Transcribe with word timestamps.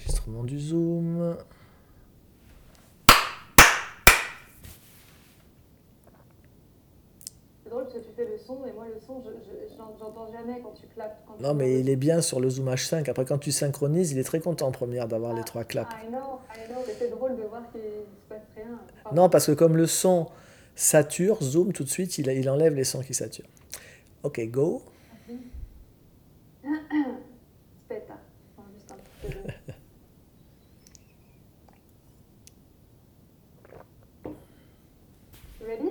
Enregistrement 0.00 0.44
du 0.44 0.60
Zoom. 0.60 1.38
C'est 7.64 7.70
drôle 7.70 7.84
parce 7.84 7.94
que 7.94 8.00
tu 8.00 8.12
fais 8.14 8.24
le 8.24 8.38
son, 8.38 8.64
et 8.66 8.72
moi 8.72 8.86
le 8.86 9.00
son, 9.04 9.20
je 9.24 9.30
je- 9.30 9.74
j'entends 9.98 10.30
jamais 10.30 10.60
quand 10.62 10.72
tu 10.72 10.86
clapes. 10.86 11.20
quand 11.26 11.34
tu 11.36 11.42
Non, 11.42 11.54
mais 11.54 11.80
il 11.80 11.88
est 11.88 11.96
bien 11.96 12.20
sur 12.22 12.40
le 12.40 12.48
Zoom 12.48 12.68
H5. 12.68 13.08
Après, 13.08 13.24
quand 13.24 13.38
tu 13.38 13.50
synchronises, 13.52 14.12
il 14.12 14.18
est 14.18 14.24
très 14.24 14.40
content 14.40 14.68
en 14.68 14.72
première 14.72 15.08
d'avoir 15.08 15.32
les 15.34 15.40
Ah, 15.40 15.44
trois 15.44 15.64
claps. 15.64 15.90
Know, 16.08 16.40
mais 16.86 16.94
c'est 16.98 17.10
drôle 17.10 17.36
de 17.36 17.42
voir 17.42 17.62
qu'il 17.72 17.80
se 17.80 18.28
passe 18.28 18.42
rien. 18.54 18.78
Enfin, 19.04 19.14
Non, 19.14 19.28
parce 19.28 19.46
que 19.46 19.52
comme 19.52 19.76
le 19.76 19.86
son 19.86 20.28
sature, 20.74 21.42
Zoom, 21.42 21.72
tout 21.72 21.84
de 21.84 21.88
suite, 21.88 22.18
il, 22.18 22.28
il 22.28 22.48
enlève 22.48 22.74
les 22.74 22.84
sons 22.84 23.00
qui 23.02 23.14
saturent. 23.14 23.48
Ok, 24.22 24.40
go. 24.48 24.82
Aspetta, 26.64 28.14
Enfin, 28.56 28.68
juste 28.74 28.90
un 28.92 28.96
petit 28.96 29.10
peu 29.22 29.28
de- 29.28 29.52
Ready 35.66 35.90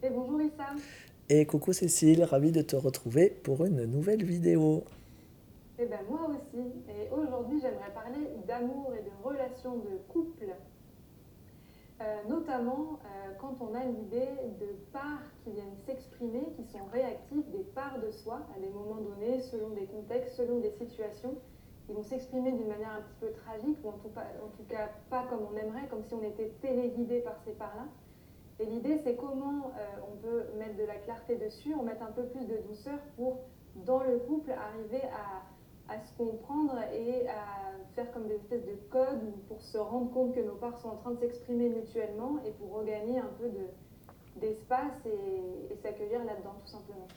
bonjour 0.11 0.41
Issa. 0.41 0.65
Et 1.29 1.45
coucou 1.45 1.73
Cécile, 1.73 2.23
ravi 2.23 2.51
de 2.51 2.61
te 2.61 2.75
retrouver 2.75 3.29
pour 3.29 3.65
une 3.65 3.85
nouvelle 3.85 4.23
vidéo. 4.23 4.83
Eh 5.79 5.85
ben 5.85 5.99
moi 6.09 6.29
aussi. 6.29 6.63
Et 6.89 7.09
aujourd'hui, 7.11 7.59
j'aimerais 7.61 7.91
parler 7.93 8.27
d'amour 8.47 8.93
et 8.93 9.03
de 9.03 9.11
relations 9.23 9.77
de 9.77 9.97
couple. 10.09 10.47
Euh, 12.01 12.17
notamment 12.27 12.99
euh, 13.05 13.31
quand 13.39 13.55
on 13.61 13.75
a 13.75 13.83
l'idée 13.85 14.27
de 14.59 14.65
parts 14.91 15.21
qui 15.43 15.51
viennent 15.51 15.77
s'exprimer, 15.85 16.41
qui 16.57 16.63
sont 16.71 16.83
réactives, 16.91 17.43
des 17.51 17.63
parts 17.75 17.99
de 18.03 18.09
soi 18.11 18.41
à 18.55 18.59
des 18.59 18.69
moments 18.69 18.99
donnés, 19.01 19.39
selon 19.41 19.69
des 19.69 19.85
contextes, 19.85 20.35
selon 20.35 20.59
des 20.59 20.71
situations, 20.71 21.35
qui 21.85 21.93
vont 21.93 22.03
s'exprimer 22.03 22.51
d'une 22.53 22.67
manière 22.67 22.89
un 22.97 23.01
petit 23.01 23.19
peu 23.21 23.27
tragique, 23.45 23.77
ou 23.83 23.89
en 23.89 23.97
tout, 24.01 24.09
pas- 24.09 24.25
en 24.43 24.49
tout 24.57 24.63
cas 24.67 24.89
pas 25.11 25.25
comme 25.29 25.41
on 25.53 25.55
aimerait, 25.55 25.87
comme 25.89 26.03
si 26.07 26.13
on 26.15 26.23
était 26.23 26.51
téléguidé 26.61 27.19
par 27.19 27.37
ces 27.45 27.51
parts-là. 27.51 27.85
Et 28.61 28.65
l'idée, 28.65 28.99
c'est 29.03 29.15
comment 29.15 29.71
euh, 29.77 29.81
on 30.11 30.17
peut 30.17 30.43
mettre 30.59 30.77
de 30.77 30.83
la 30.83 30.95
clarté 30.95 31.35
dessus, 31.35 31.73
en 31.73 31.83
mettre 31.83 32.03
un 32.03 32.11
peu 32.11 32.23
plus 32.25 32.45
de 32.45 32.57
douceur 32.67 32.99
pour, 33.15 33.39
dans 33.85 34.03
le 34.03 34.17
couple, 34.19 34.51
arriver 34.51 35.01
à, 35.07 35.93
à 35.93 35.97
se 35.99 36.15
comprendre 36.17 36.75
et 36.93 37.27
à 37.27 37.71
faire 37.95 38.11
comme 38.11 38.27
des 38.27 38.35
espèces 38.35 38.65
de 38.65 38.75
codes 38.91 39.23
ou 39.23 39.31
pour 39.47 39.61
se 39.61 39.77
rendre 39.77 40.11
compte 40.11 40.35
que 40.35 40.39
nos 40.41 40.55
parts 40.55 40.79
sont 40.79 40.89
en 40.89 40.95
train 40.97 41.11
de 41.11 41.19
s'exprimer 41.19 41.69
mutuellement 41.69 42.39
et 42.45 42.51
pour 42.51 42.77
regagner 42.77 43.19
un 43.19 43.31
peu 43.39 43.49
de- 43.49 44.39
d'espace 44.39 44.93
et, 45.05 45.73
et 45.73 45.77
s'accueillir 45.81 46.19
là-dedans, 46.23 46.55
tout 46.65 46.71
simplement. 46.71 47.07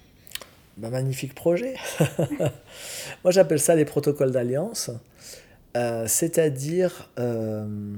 Bah, 0.76 0.88
magnifique 0.90 1.34
projet. 1.34 1.76
Moi, 3.22 3.30
j'appelle 3.30 3.60
ça 3.60 3.76
les 3.76 3.84
protocoles 3.84 4.32
d'alliance. 4.32 4.90
Euh, 5.76 6.06
C'est-à-dire, 6.08 7.10
euh, 7.18 7.94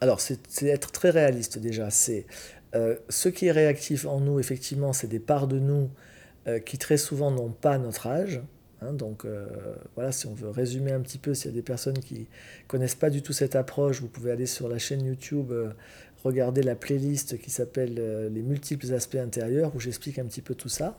alors, 0.00 0.20
c'est 0.20 0.38
c'est 0.50 0.66
être 0.66 0.92
très 0.92 1.10
réaliste 1.10 1.58
déjà. 1.58 1.88
C'est 1.90 2.26
euh, 2.74 2.96
ce 3.08 3.28
qui 3.28 3.46
est 3.46 3.52
réactif 3.52 4.06
en 4.06 4.20
nous, 4.20 4.40
effectivement, 4.40 4.92
c'est 4.92 5.06
des 5.06 5.18
parts 5.18 5.46
de 5.46 5.58
nous 5.58 5.90
euh, 6.46 6.58
qui 6.58 6.78
très 6.78 6.96
souvent 6.96 7.30
n'ont 7.30 7.50
pas 7.50 7.78
notre 7.78 8.06
âge. 8.06 8.40
hein. 8.80 8.92
donc 8.92 9.24
euh, 9.24 9.46
voilà, 9.94 10.12
si 10.12 10.26
on 10.26 10.34
veut 10.34 10.50
résumer 10.50 10.92
un 10.92 11.00
petit 11.00 11.18
peu, 11.18 11.34
s'il 11.34 11.50
y 11.50 11.54
a 11.54 11.56
des 11.56 11.62
personnes 11.62 11.98
qui 11.98 12.28
connaissent 12.68 12.94
pas 12.94 13.10
du 13.10 13.22
tout 13.22 13.32
cette 13.32 13.56
approche, 13.56 14.00
vous 14.00 14.08
pouvez 14.08 14.32
aller 14.32 14.46
sur 14.46 14.68
la 14.68 14.78
chaîne 14.78 15.04
YouTube, 15.04 15.52
regarder 16.24 16.62
la 16.62 16.74
playlist 16.74 17.38
qui 17.38 17.50
s'appelle 17.50 17.94
Les 18.32 18.42
multiples 18.42 18.92
aspects 18.94 19.16
intérieurs, 19.16 19.74
où 19.74 19.80
j'explique 19.80 20.18
un 20.18 20.24
petit 20.24 20.42
peu 20.42 20.54
tout 20.54 20.68
ça. 20.68 20.98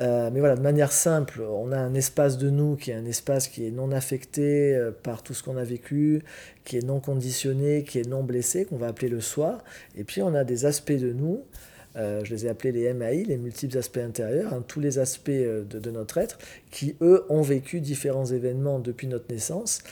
Euh, 0.00 0.30
mais 0.32 0.40
voilà, 0.40 0.56
de 0.56 0.60
manière 0.60 0.92
simple, 0.92 1.42
on 1.42 1.70
a 1.70 1.78
un 1.78 1.94
espace 1.94 2.36
de 2.36 2.50
nous 2.50 2.76
qui 2.76 2.90
est 2.90 2.94
un 2.94 3.04
espace 3.04 3.46
qui 3.48 3.66
est 3.66 3.70
non 3.70 3.92
affecté 3.92 4.74
euh, 4.74 4.90
par 4.90 5.22
tout 5.22 5.34
ce 5.34 5.42
qu'on 5.42 5.56
a 5.56 5.64
vécu, 5.64 6.22
qui 6.64 6.76
est 6.76 6.84
non 6.84 7.00
conditionné, 7.00 7.84
qui 7.84 8.00
est 8.00 8.08
non 8.08 8.24
blessé, 8.24 8.64
qu'on 8.64 8.76
va 8.76 8.88
appeler 8.88 9.08
le 9.08 9.20
soi. 9.20 9.58
Et 9.96 10.04
puis 10.04 10.22
on 10.22 10.34
a 10.34 10.42
des 10.42 10.66
aspects 10.66 10.92
de 10.92 11.12
nous, 11.12 11.44
euh, 11.96 12.24
je 12.24 12.34
les 12.34 12.46
ai 12.46 12.48
appelés 12.48 12.72
les 12.72 12.92
MAI, 12.92 13.22
les 13.22 13.36
multiples 13.36 13.78
aspects 13.78 13.98
intérieurs, 13.98 14.52
hein, 14.52 14.64
tous 14.66 14.80
les 14.80 14.98
aspects 14.98 15.30
de 15.30 15.90
notre 15.90 16.18
être, 16.18 16.38
qui 16.72 16.96
eux 17.00 17.24
ont 17.28 17.42
vécu 17.42 17.80
différents 17.80 18.26
événements 18.26 18.80
depuis 18.80 19.06
notre 19.06 19.32
naissance 19.32 19.84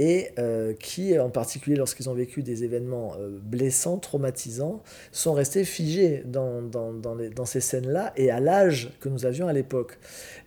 et 0.00 0.30
euh, 0.38 0.72
qui, 0.72 1.16
en 1.18 1.28
particulier 1.28 1.76
lorsqu'ils 1.76 2.08
ont 2.08 2.14
vécu 2.14 2.42
des 2.42 2.64
événements 2.64 3.12
euh, 3.20 3.38
blessants, 3.42 3.98
traumatisants, 3.98 4.82
sont 5.12 5.34
restés 5.34 5.62
figés 5.64 6.22
dans, 6.24 6.62
dans, 6.62 6.94
dans 6.94 7.44
ces 7.44 7.60
scènes-là 7.60 8.14
et 8.16 8.30
à 8.30 8.40
l'âge 8.40 8.92
que 9.00 9.10
nous 9.10 9.26
avions 9.26 9.46
à 9.46 9.52
l'époque. 9.52 9.98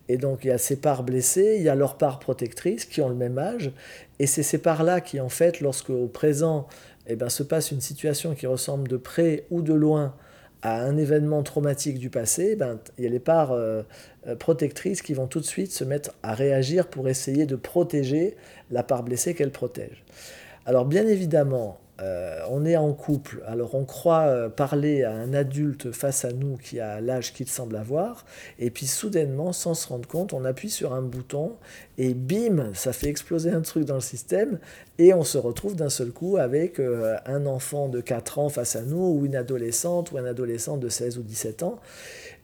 Et 0.10 0.18
donc 0.18 0.44
il 0.44 0.48
y 0.48 0.52
a 0.52 0.58
ces 0.58 0.78
parts 0.78 1.04
blessées, 1.04 1.58
il 1.58 1.64
y 1.64 1.70
a 1.70 1.76
leurs 1.76 2.00
parts 2.00 2.18
protectrices 2.18 2.86
qui 2.86 3.00
ont 3.02 3.10
le 3.10 3.16
même 3.16 3.38
âge, 3.38 3.72
et 4.18 4.26
c'est 4.26 4.42
ces 4.42 4.58
parts-là 4.58 5.02
qui, 5.02 5.20
en 5.20 5.30
fait, 5.30 5.62
lorsque 5.62 5.92
au 5.92 6.08
présent 6.08 6.68
eh 7.06 7.16
ben, 7.16 7.30
se 7.30 7.44
passe 7.44 7.70
une 7.70 7.82
situation 7.82 8.34
qui 8.34 8.48
ressemble 8.48 8.88
de 8.88 8.98
près 8.98 9.46
ou 9.52 9.62
de 9.62 9.74
loin 9.74 10.16
à 10.64 10.82
un 10.82 10.98
événement 10.98 11.44
traumatique 11.44 12.00
du 12.00 12.10
passé, 12.10 12.56
ben, 12.56 12.80
il 12.98 13.04
y 13.04 13.08
a 13.08 13.10
les 13.10 13.20
parts 13.20 13.52
euh, 13.52 13.84
euh, 14.28 14.36
protectrices 14.36 15.02
qui 15.02 15.14
vont 15.14 15.28
tout 15.28 15.42
de 15.42 15.46
suite 15.46 15.74
se 15.74 15.84
mettre 15.84 16.12
à 16.24 16.34
réagir 16.34 16.88
pour 16.88 17.10
essayer 17.10 17.46
de 17.46 17.58
protéger 17.58 18.36
la 18.72 18.82
part 18.82 19.04
blessée 19.04 19.36
qu'elle 19.36 19.52
protège. 19.52 20.06
Alors 20.66 20.86
bien 20.86 21.06
évidemment, 21.06 21.80
euh, 22.02 22.40
on 22.50 22.66
est 22.66 22.76
en 22.76 22.92
couple, 22.92 23.44
alors 23.46 23.76
on 23.76 23.86
croit 23.86 24.22
euh, 24.22 24.50
parler 24.50 25.04
à 25.04 25.12
un 25.12 25.32
adulte 25.32 25.92
face 25.92 26.26
à 26.26 26.34
nous 26.34 26.58
qui 26.58 26.80
a 26.80 27.00
l'âge 27.00 27.34
qu'il 27.34 27.48
semble 27.48 27.76
avoir, 27.76 28.26
et 28.58 28.72
puis 28.72 28.88
soudainement, 28.88 29.54
sans 29.54 29.76
se 29.76 29.88
rendre 29.88 30.08
compte, 30.08 30.34
on 30.34 30.44
appuie 30.44 30.72
sur 30.72 30.94
un 30.94 31.04
bouton, 31.04 31.56
et 32.00 32.16
bim, 32.16 32.72
ça 32.74 32.94
fait 32.94 33.10
exploser 33.10 33.52
un 33.52 33.62
truc 33.62 33.86
dans 33.86 33.94
le 33.94 34.02
système, 34.02 34.58
et 34.98 35.14
on 35.14 35.24
se 35.24 35.38
retrouve 35.38 35.76
d'un 35.76 35.90
seul 35.90 36.10
coup 36.10 36.38
avec 36.38 36.80
euh, 36.80 37.16
un 37.28 37.46
enfant 37.46 37.90
de 37.90 38.02
4 38.02 38.40
ans 38.40 38.50
face 38.50 38.76
à 38.76 38.82
nous, 38.82 39.20
ou 39.20 39.26
une 39.28 39.36
adolescente, 39.36 40.12
ou 40.12 40.18
un 40.18 40.26
adolescent 40.26 40.78
de 40.78 40.90
16 40.90 41.20
ou 41.20 41.22
17 41.22 41.62
ans. 41.62 41.80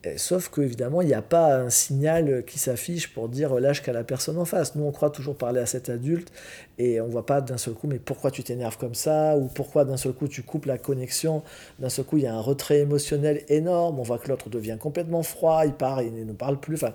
Euh, 0.06 0.14
Sauf 0.18 0.50
qu'évidemment, 0.50 1.02
il 1.02 1.08
n'y 1.08 1.14
a 1.14 1.22
pas 1.22 1.58
un 1.58 1.70
signal 1.70 2.44
qui 2.46 2.58
s'affiche 2.58 3.14
pour 3.14 3.28
dire 3.30 3.60
l'âge 3.60 3.82
qu'a 3.84 3.92
la 3.92 4.04
personne 4.04 4.38
en 4.38 4.46
face. 4.46 4.76
Nous, 4.76 4.84
on 4.84 4.92
croit 4.92 5.10
toujours 5.10 5.36
parler 5.36 5.60
à 5.60 5.66
cet 5.66 5.90
adulte 5.90 6.32
et 6.78 7.02
on 7.02 7.08
ne 7.08 7.12
voit 7.12 7.26
pas 7.26 7.42
d'un 7.42 7.58
seul 7.58 7.74
coup, 7.74 7.88
mais 7.88 8.00
pourquoi 8.00 8.32
tu 8.32 8.44
t'énerves 8.44 8.78
comme 8.78 8.96
ça 8.96 9.38
Ou 9.38 9.48
pourquoi 9.48 9.86
d'un 9.86 9.98
seul 9.98 10.14
coup 10.14 10.28
tu 10.28 10.44
coupes 10.44 10.66
la 10.66 10.78
connexion? 10.78 11.44
D'un 11.80 11.90
seul 11.90 12.06
coup, 12.06 12.18
il 12.18 12.24
y 12.24 12.28
a 12.28 12.34
un 12.34 12.42
retrait 12.42 12.80
émotionnel 12.80 13.44
énorme. 13.50 14.00
On 14.00 14.04
voit 14.04 14.20
que 14.20 14.30
l'autre 14.30 14.50
devient 14.50 14.78
complètement 14.80 15.24
froid, 15.24 15.66
il 15.66 15.74
part, 15.74 16.02
il 16.02 16.26
ne 16.26 16.34
parle 16.34 16.60
plus. 16.60 16.76
Enfin, 16.76 16.94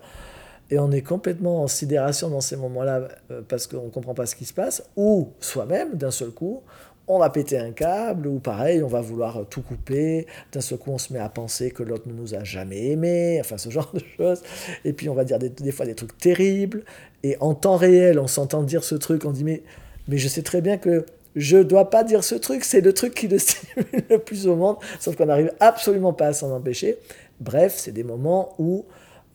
et 0.70 0.78
on 0.78 0.90
est 0.90 1.02
complètement 1.02 1.62
en 1.62 1.66
sidération 1.66 2.30
dans 2.30 2.40
ces 2.40 2.56
moments-là 2.56 3.08
euh, 3.30 3.42
parce 3.46 3.66
qu'on 3.66 3.84
ne 3.84 3.90
comprend 3.90 4.14
pas 4.14 4.26
ce 4.26 4.34
qui 4.34 4.46
se 4.46 4.54
passe. 4.54 4.82
Ou 4.96 5.28
soi-même, 5.40 5.96
d'un 5.96 6.10
seul 6.10 6.30
coup, 6.30 6.62
on 7.06 7.18
va 7.18 7.30
péter 7.30 7.58
un 7.58 7.72
câble, 7.72 8.26
ou 8.26 8.38
pareil, 8.38 8.82
on 8.82 8.88
va 8.88 9.00
vouloir 9.00 9.44
tout 9.50 9.62
couper. 9.62 10.26
D'un 10.52 10.60
seul 10.60 10.78
coup, 10.78 10.90
on 10.90 10.98
se 10.98 11.12
met 11.12 11.18
à 11.18 11.28
penser 11.28 11.70
que 11.70 11.82
l'autre 11.82 12.08
ne 12.08 12.14
nous 12.14 12.34
a 12.34 12.44
jamais 12.44 12.86
aimés, 12.90 13.38
enfin 13.40 13.58
ce 13.58 13.70
genre 13.74 13.90
de 13.92 14.02
choses. 14.16 14.42
Et 14.84 14.92
puis 14.92 15.08
on 15.08 15.14
va 15.14 15.24
dire 15.24 15.38
des, 15.38 15.72
fois 15.72 15.86
des 15.86 15.94
trucs 15.94 16.16
terribles. 16.16 16.84
Et 17.22 17.36
en 17.40 17.54
temps 17.54 17.76
réel, 17.76 18.18
on 18.18 18.26
s'entend 18.26 18.62
dire 18.62 18.84
ce 18.84 18.94
truc, 18.94 19.24
on 19.24 19.32
dit 19.32 19.44
mais, 19.44 19.62
mais 20.08 20.18
je 20.18 20.28
sais 20.28 20.42
très 20.42 20.60
bien 20.60 20.78
que 20.78 21.04
je 21.36 21.58
dois 21.58 21.90
pas 21.90 22.04
dire 22.04 22.22
ce 22.22 22.36
truc, 22.36 22.64
c'est 22.64 22.80
le 22.80 22.92
truc 22.92 23.14
qui 23.14 23.28
le 23.28 23.38
stimule 23.40 23.86
le 24.08 24.18
plus 24.18 24.46
au 24.46 24.56
monde, 24.56 24.76
sauf 25.00 25.16
qu'on 25.16 25.26
n'arrive 25.26 25.52
absolument 25.60 26.12
pas 26.12 26.28
à 26.28 26.32
s'en 26.32 26.50
empêcher. 26.52 26.98
Bref, 27.40 27.74
c'est 27.76 27.92
des 27.92 28.04
moments 28.04 28.54
où 28.58 28.84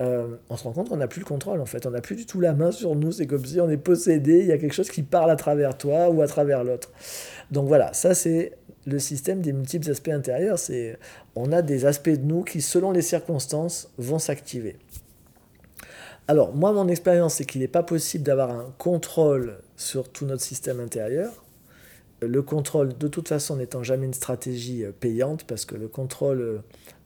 euh, 0.01 0.37
on 0.49 0.55
se 0.55 0.63
rend 0.63 0.71
compte 0.71 0.89
qu'on 0.89 0.97
n'a 0.97 1.07
plus 1.07 1.19
le 1.19 1.25
contrôle 1.25 1.59
en 1.59 1.65
fait, 1.65 1.85
on 1.85 1.91
n'a 1.91 1.99
plus 1.99 2.15
du 2.15 2.25
tout 2.25 2.39
la 2.39 2.53
main 2.53 2.71
sur 2.71 2.95
nous, 2.95 3.11
c'est 3.11 3.27
comme 3.27 3.45
si 3.45 3.59
on 3.59 3.69
est 3.69 3.77
possédé, 3.77 4.39
il 4.39 4.45
y 4.45 4.51
a 4.51 4.57
quelque 4.57 4.73
chose 4.73 4.89
qui 4.89 5.03
parle 5.03 5.29
à 5.29 5.35
travers 5.35 5.77
toi 5.77 6.09
ou 6.09 6.21
à 6.21 6.27
travers 6.27 6.63
l'autre. 6.63 6.91
Donc 7.51 7.67
voilà, 7.67 7.91
ça 7.93 8.13
c'est 8.13 8.53
le 8.85 8.97
système 8.97 9.41
des 9.41 9.51
multiples 9.51 9.91
aspects 9.91 10.09
intérieurs, 10.09 10.57
c'est 10.57 10.97
on 11.35 11.51
a 11.51 11.61
des 11.61 11.85
aspects 11.85 12.09
de 12.09 12.23
nous 12.23 12.43
qui 12.43 12.61
selon 12.61 12.91
les 12.91 13.01
circonstances 13.01 13.91
vont 13.97 14.19
s'activer. 14.19 14.77
Alors 16.29 16.55
moi 16.55 16.71
mon 16.71 16.87
expérience 16.87 17.35
c'est 17.35 17.45
qu'il 17.45 17.59
n'est 17.59 17.67
pas 17.67 17.83
possible 17.83 18.23
d'avoir 18.23 18.51
un 18.51 18.73
contrôle 18.77 19.57
sur 19.75 20.09
tout 20.09 20.25
notre 20.25 20.43
système 20.43 20.79
intérieur. 20.79 21.43
Le 22.21 22.41
contrôle, 22.41 22.97
de 22.97 23.07
toute 23.07 23.29
façon, 23.29 23.55
n'étant 23.55 23.81
jamais 23.81 24.05
une 24.05 24.13
stratégie 24.13 24.83
euh, 24.83 24.91
payante, 24.91 25.45
parce 25.45 25.63
que 25.63 25.75
le 25.75 25.87
contrôle 25.87 26.41
euh, 26.41 26.57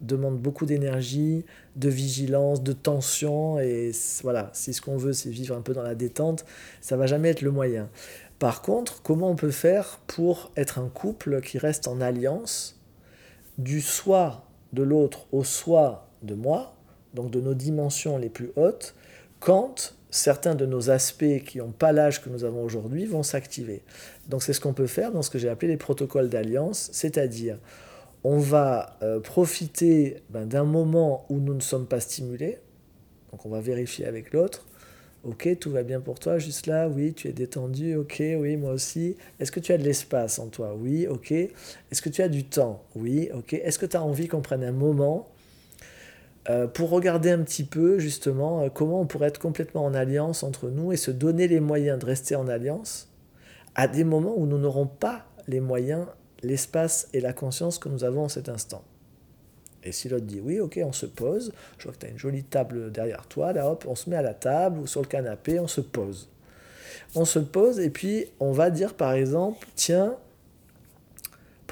demande 0.02 0.40
beaucoup 0.40 0.66
d'énergie, 0.66 1.46
de 1.76 1.90
vigilance, 1.90 2.64
de 2.64 2.74
tension, 2.74 3.60
et 3.60 3.92
voilà, 4.24 4.50
si 4.54 4.74
ce 4.74 4.82
qu'on 4.82 4.98
veut, 4.98 5.14
c'est 5.14 5.30
vivre 5.30 5.56
un 5.56 5.62
peu 5.62 5.74
dans 5.74 5.84
la 5.84 5.94
détente, 5.94 6.46
ça 6.82 6.98
va 6.98 7.06
jamais 7.06 7.30
être 7.30 7.42
le 7.42 7.52
moyen. 7.52 7.90
Par 8.40 8.64
contre, 8.64 9.04
comment 9.04 9.30
on 9.30 9.36
peut 9.36 9.52
faire 9.52 10.00
pour 10.08 10.52
être 10.58 10.80
un 10.80 10.90
couple 10.90 11.42
qui 11.42 11.60
reste 11.60 11.88
en 11.88 12.02
alliance 12.02 12.80
du 13.60 13.82
soi 13.82 14.46
de 14.74 14.82
l'autre 14.82 15.28
au 15.32 15.44
soi 15.44 16.10
de 16.24 16.34
moi, 16.34 16.76
donc 17.14 17.30
de 17.30 17.40
nos 17.40 17.54
dimensions 17.54 18.18
les 18.18 18.30
plus 18.30 18.52
hautes, 18.56 18.96
quand 19.40 19.96
certains 20.14 20.56
de 20.56 20.66
nos 20.66 20.90
aspects 20.90 21.44
qui 21.46 21.58
n'ont 21.58 21.72
pas 21.72 21.92
l'âge 21.92 22.22
que 22.22 22.30
nous 22.30 22.44
avons 22.44 22.64
aujourd'hui 22.64 23.06
vont 23.06 23.24
s'activer. 23.24 23.82
Donc 24.30 24.44
c'est 24.44 24.54
ce 24.54 24.62
qu'on 24.62 24.74
peut 24.74 24.88
faire 24.88 25.12
dans 25.12 25.22
ce 25.22 25.30
que 25.30 25.40
j'ai 25.40 25.50
appelé 25.50 25.72
les 25.72 25.78
protocoles 25.78 26.30
d'alliance, 26.30 26.90
c'est-à-dire 26.94 27.58
on 28.24 28.38
va 28.38 28.98
euh, 29.02 29.20
profiter 29.20 30.24
ben, 30.30 30.46
d'un 30.46 30.64
moment 30.64 31.26
où 31.30 31.40
nous 31.40 31.54
ne 31.54 31.62
sommes 31.62 31.88
pas 31.88 32.00
stimulés, 32.00 32.60
donc 33.32 33.46
on 33.46 33.50
va 33.50 33.60
vérifier 33.60 34.06
avec 34.06 34.32
l'autre, 34.34 34.66
Ok, 35.26 35.48
tout 35.58 35.72
va 35.72 35.84
bien 35.84 36.02
pour 36.02 36.20
toi, 36.20 36.38
juste 36.38 36.68
là, 36.68 36.90
oui, 36.90 37.14
tu 37.14 37.30
es 37.30 37.32
détendu, 37.32 37.96
ok, 37.96 38.22
oui, 38.40 38.58
moi 38.58 38.74
aussi. 38.74 39.16
Est-ce 39.40 39.54
que 39.54 39.62
tu 39.62 39.72
as 39.72 39.78
de 39.78 39.84
l'espace 39.84 40.38
en 40.38 40.48
toi? 40.48 40.76
Oui, 40.78 41.08
ok. 41.08 41.32
Est-ce 41.32 42.02
que 42.02 42.10
tu 42.10 42.22
as 42.22 42.28
du 42.28 42.44
temps? 42.44 42.84
Oui, 42.94 43.30
ok. 43.34 43.54
Est-ce 43.54 43.80
que 43.80 43.86
tu 43.86 43.96
as 43.96 44.04
envie 44.04 44.28
qu'on 44.28 44.42
prenne 44.42 44.66
un 44.66 44.74
moment 44.74 45.30
euh, 46.50 46.68
pour 46.68 46.90
regarder 46.90 47.32
un 47.32 47.42
petit 47.42 47.64
peu 47.64 48.00
justement 48.00 48.64
euh, 48.64 48.70
comment 48.70 49.00
on 49.00 49.06
pourrait 49.06 49.30
être 49.30 49.40
complètement 49.40 49.86
en 49.86 49.94
alliance 49.94 50.44
entre 50.44 50.70
nous 50.70 50.92
et 50.92 50.98
se 50.98 51.10
donner 51.10 51.48
les 51.48 51.62
moyens 51.62 51.98
de 51.98 52.06
rester 52.06 52.36
en 52.36 52.50
alliance 52.50 53.10
à 53.76 53.88
des 53.88 54.04
moments 54.04 54.34
où 54.36 54.46
nous 54.46 54.58
n'aurons 54.58 54.86
pas 54.86 55.26
les 55.48 55.62
moyens, 55.62 56.06
l'espace 56.42 57.08
et 57.14 57.22
la 57.22 57.32
conscience 57.32 57.80
que 57.80 57.88
nous 57.88 58.04
avons 58.04 58.26
en 58.26 58.30
cet 58.30 58.50
instant. 58.50 58.84
Et 59.84 59.94
si 59.94 60.10
l'autre 60.10 60.26
dit 60.26 60.42
oui, 60.42 60.60
ok, 60.60 60.80
on 60.84 60.92
se 60.92 61.06
pose, 61.06 61.54
je 61.78 61.84
vois 61.86 61.94
que 61.94 62.00
tu 62.00 62.06
as 62.08 62.10
une 62.10 62.20
jolie 62.20 62.44
table 62.44 62.92
derrière 62.92 63.26
toi, 63.28 63.54
là 63.54 63.70
hop, 63.70 63.86
on 63.88 63.96
se 63.96 64.10
met 64.10 64.18
à 64.18 64.22
la 64.22 64.34
table 64.34 64.80
ou 64.80 64.88
sur 64.88 65.02
le 65.02 65.08
canapé, 65.08 65.62
on 65.62 65.68
se 65.68 65.82
pose. 65.82 66.30
On 67.16 67.24
se 67.24 67.40
pose 67.40 67.80
et 67.80 67.90
puis 67.90 68.26
on 68.42 68.52
va 68.52 68.70
dire 68.70 68.96
par 68.96 69.14
exemple, 69.14 69.66
tiens, 69.76 70.18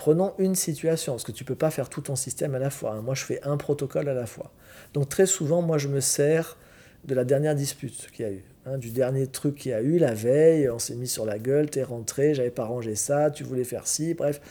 prenons 0.01 0.33
une 0.39 0.56
situation, 0.56 1.13
parce 1.13 1.24
que 1.24 1.31
tu 1.31 1.44
ne 1.44 1.48
peux 1.48 1.53
pas 1.53 1.69
faire 1.69 1.88
tout 1.88 2.01
ton 2.01 2.15
système 2.15 2.56
à 2.56 2.59
la 2.59 2.71
fois. 2.71 2.94
Hein. 2.94 3.03
Moi, 3.03 3.13
je 3.13 3.24
fais 3.24 3.39
un 3.44 3.56
protocole 3.56 4.09
à 4.09 4.15
la 4.15 4.25
fois. 4.25 4.51
Donc 4.95 5.09
très 5.09 5.27
souvent, 5.27 5.62
moi, 5.62 5.77
je 5.77 5.88
me 5.89 6.00
sers 6.00 6.57
de 7.03 7.13
la 7.13 7.24
dernière 7.24 7.53
dispute 7.53 8.09
qu'il 8.12 8.25
y 8.25 8.27
a 8.27 8.31
eu. 8.31 8.44
Hein, 8.65 8.80
du 8.80 8.89
dernier 8.89 9.27
truc 9.27 9.53
qu'il 9.53 9.69
y 9.69 9.75
a 9.75 9.81
eu 9.81 10.00
la 10.00 10.15
veille, 10.15 10.71
on 10.71 10.80
s'est 10.80 10.95
mis 10.95 11.07
sur 11.07 11.24
la 11.24 11.38
gueule, 11.38 11.69
t'es 11.69 11.83
rentré, 11.83 12.33
j'avais 12.33 12.50
pas 12.50 12.65
rangé 12.65 12.95
ça, 12.95 13.30
tu 13.30 13.44
voulais 13.44 13.63
faire 13.63 13.86
ci, 13.86 14.15
bref. 14.15 14.42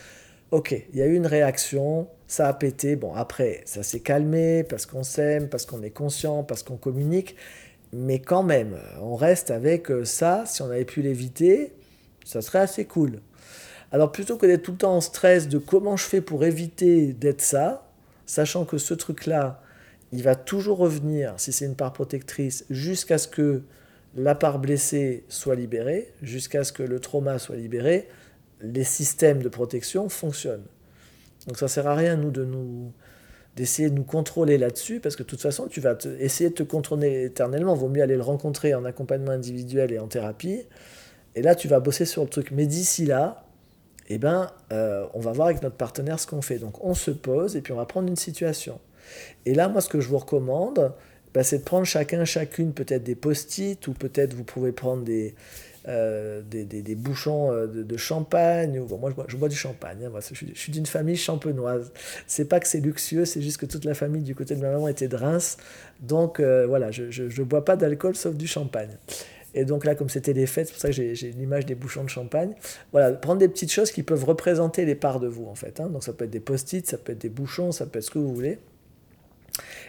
Ok, 0.53 0.71
il 0.93 0.97
y 0.97 1.03
a 1.03 1.07
eu 1.07 1.17
une 1.17 1.27
réaction, 1.27 2.07
ça 2.29 2.47
a 2.47 2.53
pété. 2.53 2.95
Bon, 2.95 3.13
après, 3.15 3.63
ça 3.65 3.83
s'est 3.83 3.99
calmé 3.99 4.63
parce 4.63 4.87
qu'on 4.87 5.03
s'aime, 5.03 5.49
parce 5.49 5.67
qu'on 5.67 5.83
est 5.83 5.91
conscient, 5.91 6.45
parce 6.45 6.63
qu'on 6.63 6.77
communique. 6.77 7.35
Mais 7.93 8.21
quand 8.21 8.45
même, 8.45 8.79
on 9.03 9.17
reste 9.17 9.51
avec 9.51 9.91
euh, 9.91 10.05
ça. 10.05 10.45
Si 10.47 10.63
on 10.63 10.67
avait 10.67 10.85
pu 10.85 11.03
l'éviter, 11.03 11.73
ça 12.25 12.41
serait 12.41 12.61
assez 12.61 12.85
cool. 12.85 13.21
Alors 13.93 14.13
plutôt 14.13 14.37
que 14.37 14.47
d'être 14.47 14.63
tout 14.63 14.73
le 14.73 14.79
temps 14.79 14.97
en 14.97 15.01
stress 15.01 15.49
de 15.49 15.59
comment 15.59 15.97
je 15.97 16.05
fais 16.05 16.21
pour 16.21 16.45
éviter 16.45 17.13
d'être 17.13 17.41
ça, 17.41 17.91
sachant 18.27 18.65
que 18.65 18.79
ce 18.79 18.95
truc-là, 18.95 19.63
il 20.13 20.23
va 20.23 20.35
toujours 20.35 20.79
revenir, 20.79 21.35
si 21.39 21.53
c'est 21.53 21.67
une 21.67 21.77
part 21.77 21.93
protectrice, 21.93 22.65
jusqu'à 22.71 23.19
ce 23.19 23.29
que 23.29 23.63
la 24.17 24.35
part 24.35 24.59
blessée 24.59 25.25
soit 25.29 25.55
libérée, 25.55 26.13
jusqu'à 26.23 26.65
ce 26.65 26.73
que 26.73 26.83
le 26.83 27.01
trauma 27.01 27.39
soit 27.39 27.57
libéré, 27.57 28.09
les 28.61 28.85
systèmes 28.85 29.43
de 29.43 29.49
protection 29.49 30.09
fonctionnent. 30.09 30.67
Donc 31.47 31.59
ça 31.59 31.69
sert 31.69 31.87
à 31.87 31.95
rien 31.95 32.17
nous 32.17 32.31
de 32.31 32.45
nous 32.45 32.93
d'essayer 33.57 33.91
de 33.91 33.95
nous 33.97 34.05
contrôler 34.05 34.59
là-dessus 34.59 35.01
parce 35.01 35.17
que 35.17 35.25
de 35.25 35.29
toute 35.29 35.41
façon 35.41 35.67
tu 35.67 35.81
vas 35.81 35.97
essayer 36.21 36.51
de 36.51 36.55
te 36.55 36.63
contrôler 36.63 37.25
éternellement. 37.25 37.75
Vaut 37.75 37.89
mieux 37.89 38.03
aller 38.03 38.15
le 38.15 38.23
rencontrer 38.23 38.75
en 38.75 38.85
accompagnement 38.85 39.33
individuel 39.33 39.93
et 39.93 39.99
en 39.99 40.07
thérapie. 40.07 40.63
Et 41.35 41.43
là 41.43 41.55
tu 41.57 41.67
vas 41.67 41.81
bosser 41.81 42.05
sur 42.05 42.23
le 42.23 42.29
truc. 42.29 42.53
Mais 42.53 42.67
d'ici 42.67 43.07
là, 43.07 43.45
eh 44.11 44.19
ben, 44.19 44.51
euh, 44.73 45.07
on 45.15 45.21
va 45.21 45.31
voir 45.31 45.49
avec 45.49 45.63
notre 45.63 45.77
partenaire 45.77 46.19
ce 46.19 46.27
qu'on 46.27 46.43
fait. 46.43 46.59
Donc 46.59 46.85
on 46.85 46.95
se 46.95 47.13
pose 47.13 47.57
et 47.57 47.61
puis 47.61 47.73
on 47.73 47.77
va 47.77 47.87
prendre 47.87 48.09
une 48.09 48.17
situation. 48.17 48.81
Et 49.47 49.55
là, 49.55 49.69
moi, 49.69 49.81
ce 49.81 49.89
que 49.89 50.01
je 50.01 50.09
vous 50.09 50.19
recommande, 50.19 50.93
bah, 51.33 51.45
c'est 51.45 51.59
de 51.59 51.63
prendre 51.63 51.87
chacun, 51.87 52.25
chacune, 52.25 52.73
peut-être 52.73 53.05
des 53.05 53.15
post-it, 53.15 53.87
ou 53.87 53.93
peut-être 53.93 54.35
vous 54.35 54.43
pouvez 54.43 54.73
prendre 54.73 55.05
des, 55.05 55.35
euh, 55.87 56.43
des, 56.43 56.95
bouchons 56.97 57.53
euh, 57.53 57.67
de, 57.69 57.97
champagne. 57.97 58.81
Moi, 58.81 59.15
je 59.29 59.37
bois, 59.37 59.49
du 59.49 59.57
champagne. 59.57 60.05
Hein, 60.05 60.11
moi, 60.11 60.21
je, 60.21 60.45
suis, 60.55 60.73
d'une 60.73 60.87
famille 60.87 61.17
champenoise. 61.17 61.93
C'est 62.27 62.47
pas 62.47 62.59
que 62.59 62.67
c'est 62.67 62.81
luxueux, 62.81 63.25
c'est 63.25 63.43
juste 63.43 63.59
que 63.59 63.67
toute 63.67 63.85
la 63.85 63.95
famille 63.95 64.23
du 64.23 64.35
côté 64.35 64.57
de 64.57 64.61
ma 64.61 64.71
maman 64.73 64.89
était 64.89 65.09
de 65.09 65.17
Reims. 65.17 65.57
Donc 66.01 66.41
voilà, 66.41 66.91
je 66.91 67.23
ne 67.23 67.45
bois 67.45 67.65
pas 67.65 67.77
d'alcool 67.77 68.17
sauf 68.17 68.35
du 68.35 68.49
champagne. 68.49 68.97
Et 69.55 69.65
donc 69.65 69.85
là, 69.85 69.95
comme 69.95 70.09
c'était 70.09 70.33
les 70.33 70.47
fêtes, 70.47 70.69
c'est 70.69 70.73
pour 70.73 70.81
ça 70.81 70.89
que 70.89 70.95
j'ai 70.95 71.33
l'image 71.33 71.67
des 71.67 71.75
bouchons 71.75 72.05
de 72.05 72.09
champagne. 72.09 72.55
Voilà, 72.93 73.13
prendre 73.13 73.39
des 73.39 73.49
petites 73.49 73.73
choses 73.73 73.91
qui 73.91 74.03
peuvent 74.03 74.25
représenter 74.25 74.85
les 74.85 74.95
parts 74.95 75.21
de 75.21 75.27
vous, 75.27 75.47
en 75.47 75.55
fait. 75.55 75.81
Hein. 75.81 75.89
Donc 75.89 76.05
ça 76.05 76.13
peut 76.13 76.25
être 76.25 76.31
des 76.31 76.41
post-it, 76.41 76.87
ça 76.87 76.99
peut 76.99 77.13
être 77.13 77.21
des 77.21 77.29
bouchons, 77.29 77.73
ça 77.73 77.87
peut 77.87 77.99
être 77.99 78.05
ce 78.05 78.11
que 78.11 78.19
vous 78.19 78.35
voulez. 78.35 78.59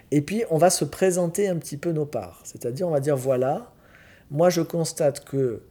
Et 0.09 0.21
puis, 0.21 0.43
on 0.49 0.57
va 0.57 0.69
se 0.69 0.83
présenter 0.83 1.47
un 1.47 1.57
petit 1.57 1.77
peu 1.77 1.91
nos 1.91 2.05
parts. 2.05 2.41
C'est-à-dire, 2.43 2.87
on 2.87 2.91
va 2.91 2.99
dire, 2.99 3.15
voilà, 3.15 3.71
moi 4.31 4.49
je 4.49 4.61
constate 4.61 5.23
que 5.25 5.61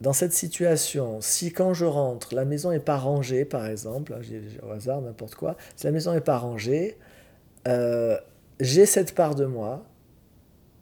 dans 0.00 0.12
cette 0.12 0.32
situation, 0.32 1.20
si 1.20 1.52
quand 1.52 1.74
je 1.74 1.84
rentre, 1.84 2.34
la 2.34 2.44
maison 2.44 2.70
n'est 2.70 2.80
pas 2.80 2.96
rangée, 2.96 3.44
par 3.44 3.66
exemple, 3.66 4.16
j'ai 4.22 4.42
au 4.66 4.70
hasard, 4.70 5.02
n'importe 5.02 5.34
quoi, 5.34 5.56
si 5.76 5.86
la 5.86 5.92
maison 5.92 6.12
n'est 6.14 6.22
pas 6.22 6.38
rangée, 6.38 6.96
euh, 7.68 8.16
j'ai 8.58 8.86
cette 8.86 9.14
part 9.14 9.34
de 9.34 9.44
moi 9.44 9.84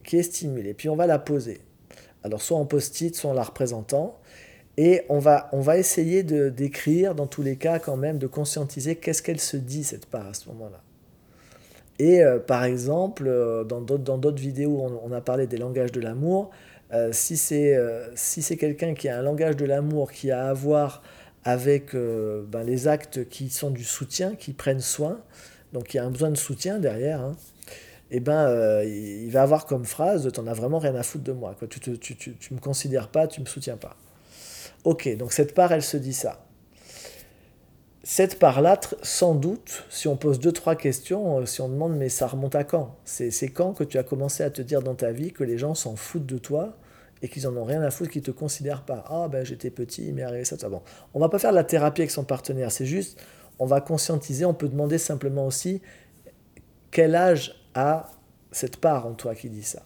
qui 0.04 0.16
est 0.16 0.22
stimulée. 0.22 0.72
Puis 0.72 0.88
on 0.88 0.96
va 0.96 1.06
la 1.06 1.18
poser. 1.18 1.60
Alors 2.25 2.43
soit 2.43 2.59
en 2.59 2.67
post-it, 2.67 3.15
soit 3.15 3.31
en 3.31 3.35
la 3.35 3.43
représentant. 3.43 4.19
Et 4.76 5.03
on 5.09 5.19
va, 5.19 5.49
on 5.53 5.61
va 5.61 5.76
essayer 5.76 6.23
de 6.23 6.50
d'écrire, 6.50 7.15
dans 7.15 7.26
tous 7.26 7.43
les 7.43 7.56
cas, 7.56 7.79
quand 7.79 7.97
même, 7.97 8.19
de 8.19 8.29
conscientiser 8.29 8.97
qu'est-ce 8.97 9.23
qu'elle 9.23 9.41
se 9.41 9.56
dit, 9.56 9.82
cette 9.82 10.06
part, 10.06 10.29
à 10.29 10.35
ce 10.35 10.49
moment-là. 10.50 10.81
Et 11.99 12.23
euh, 12.23 12.38
par 12.38 12.65
exemple, 12.65 13.25
euh, 13.26 13.65
dans 13.65 13.81
d'autres 13.81 14.41
vidéos, 14.41 15.00
on, 15.03 15.12
a 15.12 15.20
parlé 15.20 15.47
des 15.47 15.56
langages 15.56 15.93
de 15.93 16.00
l'amour. 16.00 16.50
Euh, 16.93 17.11
si 17.12 17.37
c'est 17.37 17.76
si 18.15 18.56
quelqu'un 18.56 18.94
qui 18.94 19.09
a 19.09 19.19
un 19.19 19.23
langage 19.23 19.56
de 19.56 19.65
l'amour 19.65 20.12
qui 20.12 20.31
a 20.31 20.49
à 20.49 20.53
voir 20.53 21.03
avec 21.44 21.94
ben, 21.94 22.62
les 22.65 22.88
actes 22.88 23.29
qui 23.29 23.49
sont 23.50 23.70
du 23.70 23.85
soutien, 23.85 24.35
qui 24.35 24.53
prennent 24.53 24.81
soin, 24.81 25.20
donc 25.73 25.94
il 25.94 25.97
y 25.97 26.00
a 26.00 26.05
un 26.05 26.11
besoin 26.11 26.31
de 26.31 26.37
soutien 26.37 26.79
derrière, 26.79 27.20
hein, 27.20 27.37
eh 28.10 28.20
ben, 28.20 28.82
il 28.82 29.31
va 29.31 29.43
avoir 29.43 29.66
comme 29.66 29.84
phrase 29.84 30.31
T'en 30.32 30.46
as 30.46 30.55
vraiment 30.55 30.78
rien 30.78 30.94
à 30.94 31.02
foutre 31.02 31.25
de 31.25 31.32
moi, 31.32 31.55
quoi. 31.58 31.69
Tu, 31.69 31.90
ne 31.90 31.96
tu, 31.96 32.16
tu, 32.16 32.37
tu, 32.37 32.55
me 32.55 32.58
considères 32.58 33.08
pas, 33.08 33.26
tu 33.26 33.40
me 33.40 33.46
soutiens 33.46 33.76
pas. 33.76 33.96
Ok, 34.84 35.14
donc 35.16 35.32
cette 35.32 35.55
part, 35.55 35.72
elle 35.72 35.82
se 35.82 35.96
dit 35.96 36.14
ça. 36.14 36.44
Cette 38.02 38.38
part-là, 38.38 38.81
sans 39.02 39.34
doute, 39.34 39.84
si 39.90 40.08
on 40.08 40.16
pose 40.16 40.40
deux, 40.40 40.52
trois 40.52 40.76
questions, 40.76 41.44
si 41.44 41.60
on 41.60 41.69
demande 41.69 41.94
mais 41.94 42.08
ça 42.08 42.26
remonte 42.26 42.55
à 42.55 42.64
quand? 42.64 42.96
C'est 43.05 43.50
quand 43.50 43.75
que 43.75 43.84
tu 43.84 43.99
as 43.99 44.02
commencé 44.02 44.43
à 44.43 44.49
te 44.49 44.62
dire 44.62 44.81
dans 44.81 44.94
ta 44.94 45.12
vie 45.12 45.31
que 45.31 45.44
les 45.44 45.58
gens 45.58 45.75
s'en 45.75 45.94
foutent 45.94 46.25
de 46.25 46.38
toi 46.38 46.75
et 47.20 47.28
qu'ils 47.28 47.46
en 47.46 47.55
ont 47.56 47.64
rien 47.64 47.82
à 47.82 47.90
foutre, 47.90 48.10
qu'ils 48.10 48.22
te 48.22 48.31
considèrent 48.31 48.84
pas? 48.84 49.05
Ah 49.08 49.28
ben 49.28 49.44
j'étais 49.44 49.69
petit, 49.69 50.06
il 50.06 50.14
m'est 50.14 50.22
arrivé 50.22 50.46
ça, 50.46 50.56
ça. 50.56 50.70
Bon, 50.70 50.81
on 51.12 51.20
va 51.20 51.28
pas 51.28 51.38
faire 51.38 51.50
de 51.50 51.56
la 51.56 51.64
thérapie 51.64 52.00
avec 52.00 52.10
son 52.10 52.25
partenaire, 52.25 52.72
c'est 52.72 52.87
juste, 52.87 53.20
on 53.58 53.66
va 53.66 53.82
conscientiser, 53.82 54.46
on 54.46 54.55
peut 54.55 54.69
demander 54.69 54.96
simplement 54.96 55.46
aussi 55.46 55.82
quel 56.90 57.14
âge 57.14 57.68
a 57.78 58.10
cette 58.52 58.78
part 58.78 59.06
en 59.06 59.12
toi 59.12 59.34
qui 59.34 59.48
dit 59.48 59.62
ça. 59.62 59.82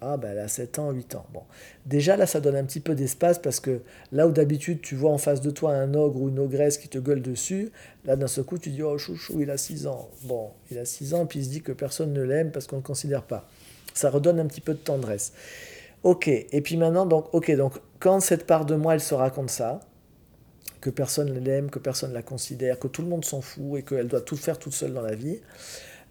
Ah 0.00 0.16
ben 0.18 0.32
elle 0.32 0.40
a 0.40 0.48
7 0.48 0.78
ans, 0.80 0.90
8 0.90 1.14
ans. 1.14 1.24
Bon. 1.32 1.42
Déjà 1.86 2.16
là 2.16 2.26
ça 2.26 2.40
donne 2.40 2.56
un 2.56 2.64
petit 2.64 2.80
peu 2.80 2.94
d'espace 2.94 3.38
parce 3.38 3.60
que 3.60 3.80
là 4.12 4.26
où 4.26 4.32
d'habitude 4.32 4.80
tu 4.82 4.96
vois 4.96 5.10
en 5.10 5.18
face 5.18 5.40
de 5.40 5.50
toi 5.50 5.72
un 5.74 5.94
ogre 5.94 6.20
ou 6.20 6.28
une 6.28 6.38
ogresse 6.38 6.76
qui 6.76 6.88
te 6.88 6.98
gueule 6.98 7.22
dessus, 7.22 7.70
là 8.04 8.16
d'un 8.16 8.26
seul 8.26 8.44
coup 8.44 8.58
tu 8.58 8.70
dis 8.70 8.82
oh 8.82 8.98
chouchou 8.98 9.40
il 9.40 9.50
a 9.50 9.56
6 9.56 9.86
ans. 9.86 10.10
Bon, 10.24 10.50
il 10.70 10.78
a 10.78 10.84
6 10.84 11.14
ans 11.14 11.26
puis 11.26 11.38
il 11.38 11.44
se 11.44 11.50
dit 11.50 11.62
que 11.62 11.72
personne 11.72 12.12
ne 12.12 12.22
l'aime 12.22 12.50
parce 12.50 12.66
qu'on 12.66 12.76
ne 12.76 12.82
le 12.82 12.86
considère 12.86 13.22
pas. 13.22 13.48
Ça 13.94 14.10
redonne 14.10 14.40
un 14.40 14.46
petit 14.46 14.60
peu 14.60 14.72
de 14.72 14.78
tendresse. 14.78 15.32
Ok, 16.02 16.28
et 16.28 16.60
puis 16.60 16.76
maintenant, 16.76 17.06
donc, 17.06 17.32
ok, 17.32 17.50
donc 17.52 17.80
quand 17.98 18.20
cette 18.20 18.46
part 18.46 18.66
de 18.66 18.74
moi, 18.74 18.92
elle 18.92 19.00
se 19.00 19.14
raconte 19.14 19.48
ça, 19.48 19.80
que 20.82 20.90
personne 20.90 21.32
ne 21.32 21.40
l'aime, 21.40 21.70
que 21.70 21.78
personne 21.78 22.10
ne 22.10 22.14
la 22.14 22.22
considère, 22.22 22.78
que 22.78 22.88
tout 22.88 23.00
le 23.00 23.08
monde 23.08 23.24
s'en 23.24 23.40
fout 23.40 23.78
et 23.78 23.82
qu'elle 23.82 24.06
doit 24.06 24.20
tout 24.20 24.36
faire 24.36 24.58
toute 24.58 24.74
seule 24.74 24.92
dans 24.92 25.00
la 25.00 25.14
vie, 25.14 25.40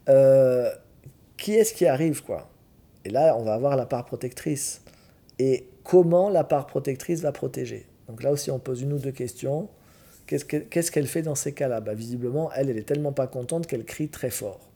euh, 0.10 0.72
qui 1.44 1.56
est-ce 1.56 1.74
qui 1.74 1.86
arrive, 1.86 2.24
quoi? 2.24 2.48
Et 3.04 3.10
là, 3.10 3.36
on 3.38 3.44
va 3.44 3.54
avoir 3.54 3.76
la 3.76 3.86
part 3.86 4.06
protectrice. 4.06 4.82
Et 5.40 5.68
comment 5.84 6.30
la 6.30 6.46
part 6.46 6.68
protectrice 6.68 7.20
va 7.20 7.34
protéger? 7.34 7.86
Donc 8.08 8.24
là 8.24 8.32
aussi, 8.32 8.50
on 8.50 8.60
pose 8.60 8.82
une 8.82 8.94
ou 8.94 8.98
deux 8.98 9.12
questions. 9.12 9.68
Qu'est-ce 10.26 10.90
qu'elle 10.90 11.08
fait 11.08 11.22
dans 11.22 11.36
ces 11.36 11.52
cas-là? 11.52 11.82
Bah, 11.82 11.96
Visiblement, 11.96 12.50
elle, 12.56 12.70
elle 12.70 12.78
est 12.78 12.88
tellement 12.88 13.12
pas 13.12 13.28
contente 13.28 13.68
qu'elle 13.68 13.84
crie 13.84 14.08
très 14.08 14.30
fort. 14.30 14.70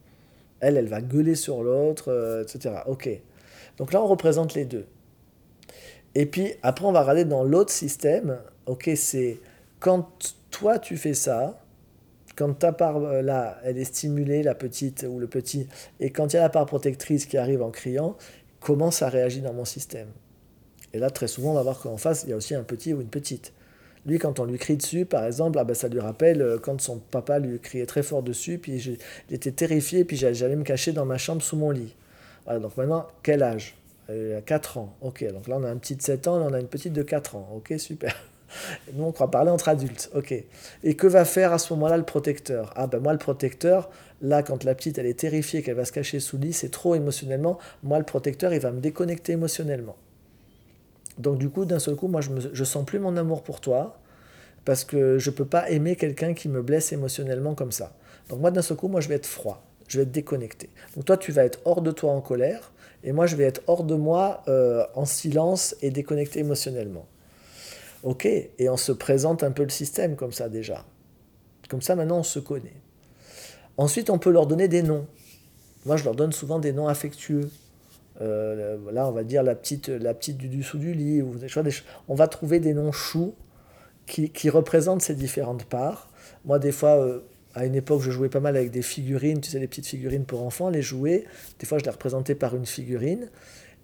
Elle, 0.59 0.75
elle 0.75 0.89
va 0.89 0.99
gueuler 0.99 1.35
sur 1.35 1.63
l'autre, 1.63 2.11
euh, 2.11 2.43
etc. 2.43 2.75
Ok. 2.85 3.09
Donc 3.77 3.93
là, 3.93 4.03
on 4.03 4.07
représente 4.07 4.53
les 4.53 4.65
deux. 4.65 4.87
Et 6.15 6.25
puis 6.25 6.55
après, 6.63 6.83
on 6.83 6.91
va 6.91 6.99
regarder 6.99 7.23
dans 7.23 7.45
l'autre 7.45 7.71
système. 7.71 8.39
Ok, 8.65 8.89
c'est 8.97 9.39
quand 9.79 10.35
toi 10.51 10.79
tu 10.79 10.97
fais 10.97 11.13
ça, 11.13 11.61
quand 12.37 12.53
ta 12.53 12.71
part 12.71 12.97
euh, 12.97 13.21
là, 13.21 13.59
elle 13.63 13.77
est 13.77 13.83
stimulée, 13.83 14.43
la 14.43 14.55
petite 14.55 15.05
ou 15.09 15.19
le 15.19 15.27
petit, 15.27 15.67
et 15.99 16.11
quand 16.11 16.31
il 16.31 16.35
y 16.35 16.39
a 16.39 16.43
la 16.43 16.49
part 16.49 16.67
protectrice 16.67 17.25
qui 17.25 17.37
arrive 17.37 17.61
en 17.61 17.71
criant, 17.71 18.15
comment 18.61 18.91
ça 18.91 19.09
réagit 19.09 19.41
dans 19.41 19.53
mon 19.53 19.65
système? 19.65 20.07
Et 20.93 20.99
là, 20.99 21.09
très 21.09 21.27
souvent, 21.27 21.51
on 21.51 21.55
va 21.55 21.63
voir 21.63 21.79
qu'en 21.79 21.97
face, 21.97 22.23
il 22.23 22.29
y 22.29 22.33
a 22.33 22.37
aussi 22.37 22.55
un 22.55 22.63
petit 22.63 22.93
ou 22.93 23.01
une 23.01 23.09
petite. 23.09 23.53
Lui, 24.05 24.19
quand 24.19 24.39
on 24.39 24.45
lui 24.45 24.57
crie 24.57 24.77
dessus, 24.77 25.05
par 25.05 25.25
exemple, 25.25 25.57
ah 25.59 25.65
ben, 25.65 25.73
ça 25.73 25.89
lui 25.89 25.99
rappelle 25.99 26.41
euh, 26.41 26.59
quand 26.59 26.79
son 26.79 26.99
papa 26.99 27.39
lui 27.39 27.59
criait 27.59 27.87
très 27.87 28.03
fort 28.03 28.23
dessus, 28.23 28.59
puis 28.59 28.79
j'étais 28.79 29.51
terrifié, 29.51 30.05
puis 30.05 30.15
j'allais 30.15 30.55
me 30.55 30.63
cacher 30.63 30.93
dans 30.93 31.05
ma 31.05 31.17
chambre 31.17 31.41
sous 31.41 31.57
mon 31.57 31.71
lit. 31.71 31.93
Voilà, 32.45 32.59
donc 32.59 32.77
maintenant, 32.77 33.07
quel 33.23 33.43
âge? 33.43 33.75
Elle 34.07 34.35
a 34.35 34.41
4 34.41 34.77
ans. 34.77 34.95
Ok, 35.01 35.25
donc 35.33 35.49
là 35.49 35.57
on 35.57 35.63
a 35.63 35.69
un 35.69 35.75
petit 35.75 35.95
de 35.97 36.01
7 36.01 36.29
ans, 36.29 36.39
là 36.39 36.45
on 36.49 36.53
a 36.53 36.59
une 36.61 36.67
petite 36.67 36.93
de 36.93 37.03
4 37.03 37.35
ans. 37.35 37.49
Ok, 37.53 37.73
super. 37.77 38.15
Nous 38.93 39.03
on 39.03 39.11
croit 39.11 39.31
parler 39.31 39.51
entre 39.51 39.69
adultes. 39.69 40.09
Ok. 40.15 40.33
Et 40.83 40.95
que 40.95 41.07
va 41.07 41.25
faire 41.25 41.53
à 41.53 41.57
ce 41.57 41.73
moment-là 41.73 41.97
le 41.97 42.03
protecteur? 42.03 42.73
Ah 42.75 42.87
ben 42.87 42.99
moi 42.99 43.13
le 43.13 43.19
protecteur, 43.19 43.89
là 44.21 44.43
quand 44.43 44.63
la 44.63 44.75
petite 44.75 44.97
elle 44.97 45.05
est 45.05 45.19
terrifiée 45.19 45.61
qu'elle 45.63 45.75
va 45.75 45.85
se 45.85 45.91
cacher 45.91 46.19
sous 46.19 46.37
le 46.37 46.43
lit, 46.43 46.53
c'est 46.53 46.71
trop 46.71 46.95
émotionnellement. 46.95 47.57
Moi 47.83 47.97
le 47.99 48.05
protecteur 48.05 48.53
il 48.53 48.59
va 48.59 48.71
me 48.71 48.79
déconnecter 48.79 49.33
émotionnellement. 49.33 49.95
Donc 51.17 51.37
du 51.37 51.49
coup, 51.49 51.65
d'un 51.65 51.79
seul 51.79 51.95
coup, 51.95 52.07
moi, 52.07 52.21
je, 52.21 52.29
me, 52.29 52.65
sens 52.65 52.85
plus 52.85 52.99
mon 52.99 53.17
amour 53.17 53.43
pour 53.43 53.59
toi 53.61 53.99
parce 54.65 54.83
que 54.83 55.17
je 55.17 55.29
peux 55.29 55.45
pas 55.45 55.69
aimer 55.69 55.95
quelqu'un 55.95 56.33
qui 56.33 56.49
me 56.49 56.61
blesse 56.61 56.91
émotionnellement 56.91 57.55
comme 57.55 57.71
ça. 57.71 57.93
Donc 58.29 58.39
moi, 58.39 58.51
d'un 58.51 58.61
seul 58.61 58.77
coup, 58.77 58.87
moi, 58.87 59.01
je 59.01 59.07
vais 59.07 59.15
être 59.15 59.25
froid, 59.25 59.63
je 59.87 59.97
vais 59.97 60.03
être 60.03 60.11
déconnecté. 60.11 60.69
Donc 60.95 61.05
toi, 61.05 61.17
tu 61.17 61.31
vas 61.31 61.45
être 61.45 61.59
hors 61.65 61.81
de 61.81 61.91
toi 61.91 62.11
en 62.11 62.21
colère 62.21 62.71
et 63.03 63.11
moi, 63.11 63.25
je 63.25 63.35
vais 63.35 63.45
être 63.45 63.61
hors 63.67 63.83
de 63.83 63.95
moi 63.95 64.43
euh, 64.47 64.85
en 64.93 65.05
silence 65.05 65.75
et 65.81 65.89
déconnecté 65.89 66.39
émotionnellement. 66.39 67.07
Ok, 68.03 68.25
et 68.25 68.69
on 68.69 68.77
se 68.77 68.91
présente 68.91 69.43
un 69.43 69.51
peu 69.51 69.63
le 69.63 69.69
système 69.69 70.15
comme 70.15 70.31
ça 70.31 70.49
déjà. 70.49 70.85
Comme 71.69 71.81
ça, 71.81 71.95
maintenant, 71.95 72.19
on 72.19 72.23
se 72.23 72.39
connaît. 72.39 72.81
Ensuite, 73.77 74.09
on 74.09 74.19
peut 74.19 74.31
leur 74.31 74.47
donner 74.47 74.67
des 74.67 74.83
noms. 74.83 75.07
Moi, 75.85 75.97
je 75.97 76.03
leur 76.03 76.15
donne 76.15 76.31
souvent 76.31 76.59
des 76.59 76.73
noms 76.73 76.87
affectueux. 76.87 77.49
Euh, 78.21 78.77
là, 78.91 79.07
on 79.07 79.11
va 79.11 79.23
dire 79.23 79.43
la 79.43 79.55
petite, 79.55 79.89
la 79.89 80.13
petite 80.13 80.37
du 80.37 80.49
dessous 80.49 80.77
du 80.77 80.93
lit. 80.93 81.21
Ou 81.21 81.35
des 81.37 81.47
on 82.07 82.15
va 82.15 82.27
trouver 82.27 82.59
des 82.59 82.73
noms 82.73 82.91
choux 82.91 83.35
qui, 84.05 84.29
qui, 84.29 84.49
représentent 84.49 85.01
ces 85.01 85.15
différentes 85.15 85.65
parts. 85.65 86.09
Moi, 86.45 86.59
des 86.59 86.71
fois, 86.71 86.97
euh, 86.97 87.19
à 87.53 87.65
une 87.65 87.75
époque, 87.75 88.01
je 88.01 88.11
jouais 88.11 88.29
pas 88.29 88.39
mal 88.39 88.55
avec 88.55 88.71
des 88.71 88.81
figurines, 88.81 89.41
tu 89.41 89.51
sais, 89.51 89.59
les 89.59 89.67
petites 89.67 89.87
figurines 89.87 90.25
pour 90.25 90.43
enfants, 90.43 90.69
les 90.69 90.81
jouets. 90.81 91.25
Des 91.59 91.65
fois, 91.65 91.77
je 91.77 91.83
les 91.83 91.91
représentais 91.91 92.35
par 92.35 92.55
une 92.55 92.65
figurine. 92.65 93.29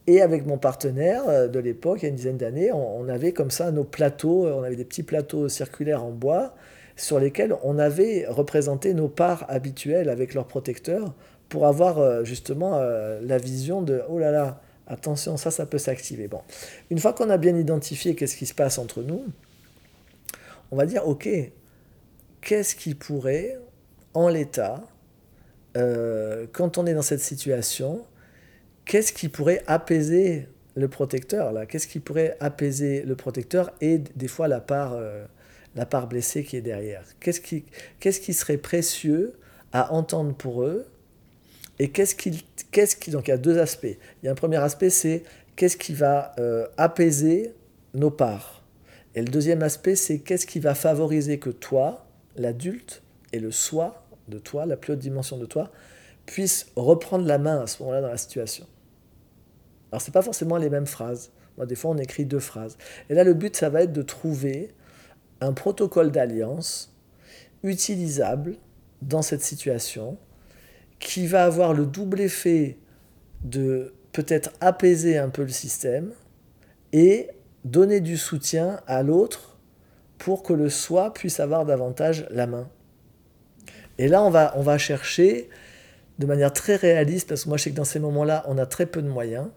Et 0.05 0.21
avec 0.21 0.45
mon 0.45 0.57
partenaire 0.57 1.23
euh, 1.27 1.47
de 1.47 1.59
l'époque, 1.59 1.99
il 2.01 2.03
y 2.03 2.05
a 2.07 2.09
une 2.09 2.15
dizaine 2.15 2.37
d'années, 2.37 2.71
on, 2.71 3.07
avait 3.07 3.31
comme 3.31 3.51
ça 3.51 3.71
nos 3.71 3.83
plateaux, 3.83 4.47
on 4.47 4.63
avait 4.63 4.75
des 4.75 4.85
petits 4.85 5.03
plateaux 5.03 5.47
circulaires 5.47 6.03
en 6.03 6.11
bois 6.11 6.55
sur 6.95 7.19
lesquels 7.19 7.55
on 7.63 7.79
avait 7.79 8.25
représenté 8.27 8.93
nos 8.93 9.07
parts 9.07 9.45
habituelles 9.47 10.09
avec 10.09 10.33
leurs 10.33 10.45
protecteurs 10.45 11.13
pour 11.49 11.65
avoir 11.65 11.99
euh, 11.99 12.23
justement 12.23 12.75
euh, 12.75 13.19
la 13.23 13.37
vision 13.37 13.81
de 13.81 14.01
oh 14.09 14.19
là 14.19 14.31
là, 14.31 14.61
attention, 14.87 15.37
ça, 15.37 15.51
ça 15.51 15.65
peut 15.65 15.77
s'activer. 15.77 16.27
Bon, 16.27 16.41
une 16.89 16.99
fois 16.99 17.13
qu'on 17.13 17.29
a 17.29 17.37
bien 17.37 17.55
identifié 17.55 18.15
qu'est-ce 18.15 18.35
qui 18.35 18.45
se 18.45 18.53
passe 18.53 18.77
entre 18.77 19.01
nous, 19.01 19.23
on 20.71 20.75
va 20.75 20.85
dire 20.85 21.07
ok, 21.07 21.29
qu'est-ce 22.41 22.75
qui 22.75 22.93
pourrait, 22.93 23.57
en 24.13 24.27
l'état, 24.27 24.83
quand 25.75 26.77
on 26.77 26.85
est 26.85 26.93
dans 26.93 27.01
cette 27.01 27.21
situation, 27.21 28.05
qu'est-ce 28.85 29.13
qui 29.13 29.29
pourrait 29.29 29.63
apaiser 29.67 30.47
le 30.75 30.87
protecteur 30.87 31.51
là? 31.51 31.65
Qu'est-ce 31.65 31.87
qui 31.87 31.99
pourrait 31.99 32.37
apaiser 32.39 33.03
le 33.03 33.15
protecteur 33.15 33.71
et 33.81 33.97
des 33.97 34.27
fois 34.27 34.47
la 34.47 34.59
part, 34.59 34.93
euh, 34.93 35.25
la 35.75 35.85
part 35.85 36.07
blessée 36.07 36.43
qui 36.43 36.57
est 36.57 36.61
derrière? 36.61 37.03
Qu'est-ce 37.19 37.41
qui, 37.41 37.65
qu'est-ce 37.99 38.19
qui 38.19 38.33
serait 38.33 38.57
précieux 38.57 39.33
à 39.71 39.93
entendre 39.93 40.35
pour 40.35 40.63
eux 40.63 40.85
Et 41.79 41.89
qu'est-ce 41.89 42.15
qui, 42.15 42.45
qu'est-ce 42.71 42.95
qui... 42.95 43.11
Donc 43.11 43.27
il 43.27 43.31
y 43.31 43.33
a 43.33 43.37
deux 43.37 43.57
aspects. 43.59 43.97
Il 44.21 44.25
y 44.25 44.29
a 44.29 44.31
un 44.31 44.35
premier 44.35 44.57
aspect, 44.57 44.89
c'est 44.89 45.23
qu'est-ce 45.55 45.77
qui 45.77 45.93
va 45.93 46.33
euh, 46.39 46.67
apaiser 46.77 47.53
nos 47.93 48.11
parts 48.11 48.63
Et 49.15 49.21
le 49.21 49.27
deuxième 49.27 49.63
aspect, 49.63 49.95
c'est 49.95 50.19
qu'est-ce 50.19 50.45
qui 50.45 50.59
va 50.59 50.75
favoriser 50.75 51.39
que 51.39 51.49
toi, 51.49 52.07
l'adulte, 52.35 53.01
et 53.31 53.39
le 53.39 53.51
soi 53.51 54.05
de 54.27 54.37
toi, 54.37 54.65
la 54.65 54.77
plus 54.77 54.93
haute 54.93 54.99
dimension 54.99 55.37
de 55.37 55.45
toi, 55.45 55.71
puisse 56.25 56.67
reprendre 56.75 57.25
la 57.25 57.37
main 57.37 57.61
à 57.61 57.67
ce 57.67 57.81
moment-là 57.81 58.01
dans 58.01 58.07
la 58.09 58.17
situation. 58.17 58.65
Alors, 59.93 60.01
ce 60.01 60.09
n'est 60.09 60.13
pas 60.13 60.23
forcément 60.23 60.57
les 60.57 60.71
mêmes 60.71 60.87
phrases. 60.87 61.31
Des 61.67 61.75
fois, 61.75 61.91
on 61.91 61.97
écrit 61.99 62.25
deux 62.25 62.39
phrases. 62.39 62.79
Et 63.11 63.13
là, 63.13 63.23
le 63.23 63.35
but, 63.35 63.55
ça 63.55 63.69
va 63.69 63.83
être 63.83 63.93
de 63.93 64.01
trouver 64.01 64.73
un 65.39 65.53
protocole 65.53 66.09
d'alliance 66.09 66.97
utilisable 67.61 68.55
dans 69.03 69.21
cette 69.21 69.43
situation 69.43 70.17
qui 70.97 71.27
va 71.27 71.45
avoir 71.45 71.75
le 71.75 71.85
double 71.85 72.21
effet 72.21 72.79
de 73.43 73.93
peut-être 74.13 74.49
apaiser 74.61 75.19
un 75.19 75.29
peu 75.29 75.43
le 75.43 75.49
système 75.49 76.11
et 76.91 77.29
donner 77.63 78.01
du 78.01 78.17
soutien 78.17 78.79
à 78.87 79.03
l'autre 79.03 79.59
pour 80.17 80.41
que 80.41 80.53
le 80.53 80.71
soi 80.71 81.13
puisse 81.13 81.39
avoir 81.39 81.65
davantage 81.65 82.25
la 82.31 82.47
main. 82.47 82.67
Et 83.99 84.07
là, 84.07 84.23
on 84.23 84.31
va, 84.31 84.53
on 84.55 84.63
va 84.63 84.79
chercher 84.79 85.49
de 86.17 86.25
manière 86.25 86.51
très 86.51 86.77
réaliste, 86.77 87.29
parce 87.29 87.43
que 87.43 87.49
moi 87.49 87.59
je 87.59 87.65
sais 87.65 87.69
que 87.69 87.75
dans 87.75 87.83
ces 87.83 87.99
moments-là, 87.99 88.43
on 88.47 88.57
a 88.57 88.65
très 88.65 88.87
peu 88.87 89.03
de 89.03 89.07
moyens, 89.07 89.49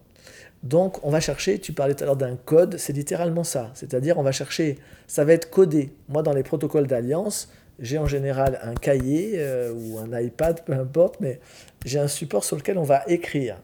donc, 0.62 1.04
on 1.04 1.10
va 1.10 1.20
chercher, 1.20 1.58
tu 1.58 1.72
parlais 1.72 1.94
tout 1.94 2.02
à 2.02 2.06
l'heure 2.06 2.16
d'un 2.16 2.36
code, 2.36 2.76
c'est 2.78 2.92
littéralement 2.92 3.44
ça. 3.44 3.70
C'est-à-dire, 3.75 4.18
on 4.18 4.22
va 4.22 4.32
chercher, 4.32 4.78
ça 5.06 5.25
va 5.25 5.32
être 5.32 5.50
codé. 5.50 5.92
Moi, 6.08 6.22
dans 6.22 6.32
les 6.32 6.42
protocoles 6.42 6.86
d'alliance, 6.86 7.50
j'ai 7.78 7.98
en 7.98 8.06
général 8.06 8.58
un 8.62 8.75
cahier 8.75 9.34
euh, 9.36 9.72
ou 9.72 9.98
un 9.98 10.18
iPad, 10.18 10.64
peu 10.64 10.72
importe, 10.72 11.20
mais 11.20 11.40
j'ai 11.84 11.98
un 11.98 12.08
support 12.08 12.44
sur 12.44 12.56
lequel 12.56 12.78
on 12.78 12.82
va 12.82 13.02
écrire 13.06 13.58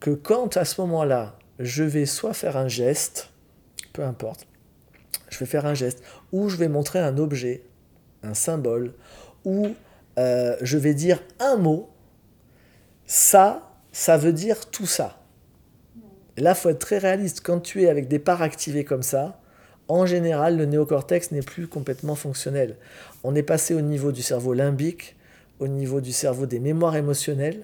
que 0.00 0.10
quand 0.10 0.56
à 0.56 0.64
ce 0.64 0.80
moment-là, 0.82 1.38
je 1.58 1.84
vais 1.84 2.06
soit 2.06 2.34
faire 2.34 2.56
un 2.56 2.68
geste, 2.68 3.30
peu 3.92 4.02
importe, 4.02 4.46
je 5.30 5.38
vais 5.38 5.46
faire 5.46 5.64
un 5.64 5.74
geste, 5.74 6.02
ou 6.32 6.48
je 6.48 6.56
vais 6.56 6.68
montrer 6.68 6.98
un 6.98 7.18
objet, 7.18 7.62
un 8.22 8.34
symbole, 8.34 8.94
ou 9.44 9.68
euh, 10.18 10.56
je 10.60 10.76
vais 10.76 10.94
dire 10.94 11.22
un 11.40 11.56
mot, 11.56 11.88
ça, 13.06 13.70
ça 13.92 14.16
veut 14.16 14.32
dire 14.32 14.70
tout 14.70 14.86
ça. 14.86 15.21
Là, 16.36 16.54
faut 16.54 16.70
être 16.70 16.78
très 16.78 16.98
réaliste. 16.98 17.40
Quand 17.42 17.60
tu 17.60 17.82
es 17.82 17.88
avec 17.88 18.08
des 18.08 18.18
parts 18.18 18.42
activées 18.42 18.84
comme 18.84 19.02
ça, 19.02 19.38
en 19.88 20.06
général, 20.06 20.56
le 20.56 20.64
néocortex 20.64 21.32
n'est 21.32 21.42
plus 21.42 21.66
complètement 21.66 22.14
fonctionnel. 22.14 22.76
On 23.24 23.34
est 23.34 23.42
passé 23.42 23.74
au 23.74 23.80
niveau 23.80 24.12
du 24.12 24.22
cerveau 24.22 24.54
limbique, 24.54 25.16
au 25.60 25.68
niveau 25.68 26.00
du 26.00 26.12
cerveau 26.12 26.46
des 26.46 26.58
mémoires 26.58 26.96
émotionnelles, 26.96 27.62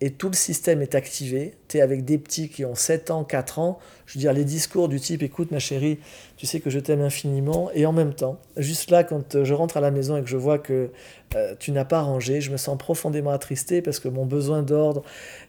et 0.00 0.10
tout 0.10 0.28
le 0.28 0.34
système 0.34 0.82
est 0.82 0.94
activé. 0.94 1.54
Tu 1.68 1.78
es 1.78 1.80
avec 1.80 2.04
des 2.04 2.18
petits 2.18 2.48
qui 2.48 2.64
ont 2.64 2.74
7 2.74 3.10
ans, 3.10 3.24
4 3.24 3.58
ans. 3.60 3.78
Je 4.06 4.14
veux 4.14 4.20
dire, 4.20 4.32
les 4.32 4.44
discours 4.44 4.88
du 4.88 5.00
type 5.00 5.22
écoute, 5.22 5.50
ma 5.52 5.60
chérie, 5.60 5.98
tu 6.36 6.46
sais 6.46 6.58
que 6.60 6.68
je 6.68 6.80
t'aime 6.80 7.00
infiniment. 7.00 7.70
Et 7.74 7.86
en 7.86 7.92
même 7.92 8.12
temps, 8.12 8.38
juste 8.56 8.90
là, 8.90 9.04
quand 9.04 9.44
je 9.44 9.54
rentre 9.54 9.76
à 9.76 9.80
la 9.80 9.92
maison 9.92 10.16
et 10.16 10.22
que 10.22 10.28
je 10.28 10.36
vois 10.36 10.58
que 10.58 10.90
euh, 11.36 11.54
tu 11.60 11.70
n'as 11.70 11.84
pas 11.84 12.02
rangé, 12.02 12.40
je 12.40 12.50
me 12.50 12.56
sens 12.56 12.76
profondément 12.76 13.30
attristé 13.30 13.82
parce 13.82 14.00
que 14.00 14.08
mon 14.08 14.26
besoin 14.26 14.62
d'ordre 14.62 15.04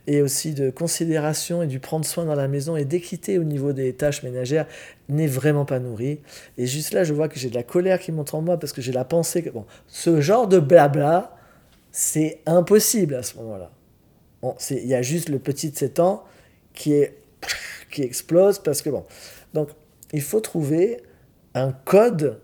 et 0.05 0.21
aussi 0.21 0.53
de 0.53 0.69
considération 0.69 1.63
et 1.63 1.67
du 1.67 1.79
prendre 1.79 2.05
soin 2.05 2.25
dans 2.25 2.35
la 2.35 2.47
maison 2.47 2.77
et 2.77 2.85
d'équité 2.85 3.39
au 3.39 3.43
niveau 3.43 3.73
des 3.73 3.93
tâches 3.93 4.21
ménagères 4.21 4.67
n'est 5.09 5.27
vraiment 5.27 5.65
pas 5.65 5.79
nourri. 5.79 6.19
Et 6.59 6.67
juste 6.67 6.93
là, 6.93 7.03
je 7.03 7.13
vois 7.13 7.27
que 7.29 7.39
j'ai 7.39 7.49
de 7.49 7.55
la 7.55 7.63
colère 7.63 7.99
qui 7.99 8.11
monte 8.11 8.33
en 8.35 8.41
moi 8.41 8.57
parce 8.57 8.73
que 8.73 8.81
j'ai 8.81 8.91
la 8.91 9.05
pensée 9.05 9.41
que 9.41 9.49
bon, 9.49 9.65
ce 9.87 10.21
genre 10.21 10.47
de 10.47 10.59
blabla, 10.59 11.35
c'est 11.91 12.41
impossible 12.45 13.15
à 13.15 13.23
ce 13.23 13.35
moment-là 13.37 13.71
il 14.69 14.85
y 14.85 14.93
a 14.93 15.01
juste 15.01 15.29
le 15.29 15.39
petit 15.39 15.69
de 15.69 15.75
7 15.75 15.99
ans 15.99 16.23
qui, 16.73 16.93
explose 17.97 18.59
parce 18.59 18.81
que 18.81 18.89
bon. 18.89 19.05
Donc, 19.53 19.69
il 20.11 20.21
faut 20.21 20.41
trouver 20.41 21.01
un 21.53 21.71
code 21.71 22.41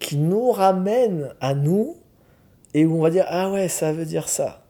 qui 0.00 0.16
nous 0.16 0.50
ramène 0.50 1.34
à 1.40 1.54
nous 1.54 1.96
et 2.72 2.86
où 2.86 2.96
on 2.96 3.02
va 3.02 3.10
dire 3.10 3.26
Ah 3.28 3.50
ouais, 3.50 3.68
ça 3.68 3.92
veut 3.92 4.06
dire 4.06 4.28
ça. 4.28 4.64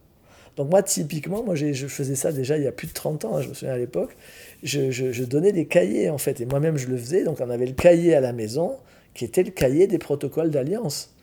Donc, 0.56 0.70
moi, 0.70 0.82
typiquement, 0.82 1.44
moi, 1.44 1.54
je 1.54 1.86
faisais 1.86 2.16
ça 2.16 2.32
déjà 2.32 2.56
il 2.56 2.64
y 2.64 2.66
a 2.66 2.72
plus 2.72 2.88
de 2.88 2.92
30 2.92 3.24
ans, 3.24 3.36
hein, 3.36 3.42
je 3.42 3.48
me 3.48 3.54
souviens 3.54 3.74
à 3.74 3.78
l'époque. 3.78 4.16
Je, 4.64 4.90
je, 4.90 5.22
donnais 5.22 5.52
des 5.52 5.66
cahiers 5.66 6.10
en 6.10 6.18
fait, 6.18 6.40
et 6.40 6.46
moi-même 6.46 6.76
je 6.76 6.88
le 6.88 6.96
faisais. 6.96 7.22
Donc, 7.22 7.38
on 7.40 7.48
avait 7.48 7.66
le 7.66 7.74
cahier 7.74 8.16
à 8.16 8.20
la 8.20 8.32
maison 8.32 8.76
qui 9.14 9.24
était 9.24 9.44
le 9.44 9.52
cahier 9.52 9.86
des 9.86 9.98
protocoles 9.98 10.50
d'alliance 10.50 11.14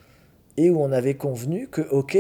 et 0.58 0.70
où 0.70 0.82
on 0.82 0.92
avait 0.92 1.16
convenu 1.16 1.68
que, 1.68 1.82
ok, 1.82 2.18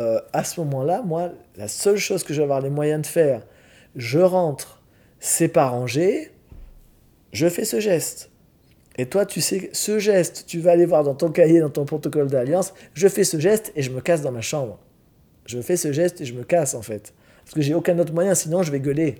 euh, 0.00 0.20
à 0.32 0.44
ce 0.44 0.60
moment-là, 0.60 1.02
moi, 1.02 1.30
la 1.56 1.68
seule 1.68 1.96
chose 1.96 2.24
que 2.24 2.34
je 2.34 2.38
vais 2.38 2.44
avoir 2.44 2.60
les 2.60 2.70
moyens 2.70 3.02
de 3.02 3.06
faire, 3.06 3.42
je 3.96 4.18
rentre, 4.18 4.82
c'est 5.20 5.48
pas 5.48 5.68
rangé, 5.68 6.32
je 7.32 7.48
fais 7.48 7.64
ce 7.64 7.80
geste. 7.80 8.30
Et 8.96 9.06
toi, 9.06 9.26
tu 9.26 9.40
sais, 9.40 9.70
ce 9.72 9.98
geste, 9.98 10.44
tu 10.46 10.60
vas 10.60 10.72
aller 10.72 10.86
voir 10.86 11.02
dans 11.02 11.14
ton 11.14 11.30
cahier, 11.30 11.60
dans 11.60 11.70
ton 11.70 11.84
protocole 11.84 12.28
d'alliance, 12.28 12.74
je 12.94 13.08
fais 13.08 13.24
ce 13.24 13.38
geste 13.38 13.72
et 13.74 13.82
je 13.82 13.90
me 13.90 14.00
casse 14.00 14.22
dans 14.22 14.30
ma 14.32 14.40
chambre. 14.40 14.78
Je 15.46 15.60
fais 15.60 15.76
ce 15.76 15.92
geste 15.92 16.20
et 16.20 16.24
je 16.24 16.34
me 16.34 16.44
casse 16.44 16.74
en 16.74 16.82
fait. 16.82 17.12
Parce 17.44 17.54
que 17.54 17.60
j'ai 17.60 17.74
aucun 17.74 17.98
autre 17.98 18.12
moyen, 18.12 18.34
sinon 18.34 18.62
je 18.62 18.70
vais 18.70 18.80
gueuler. 18.80 19.16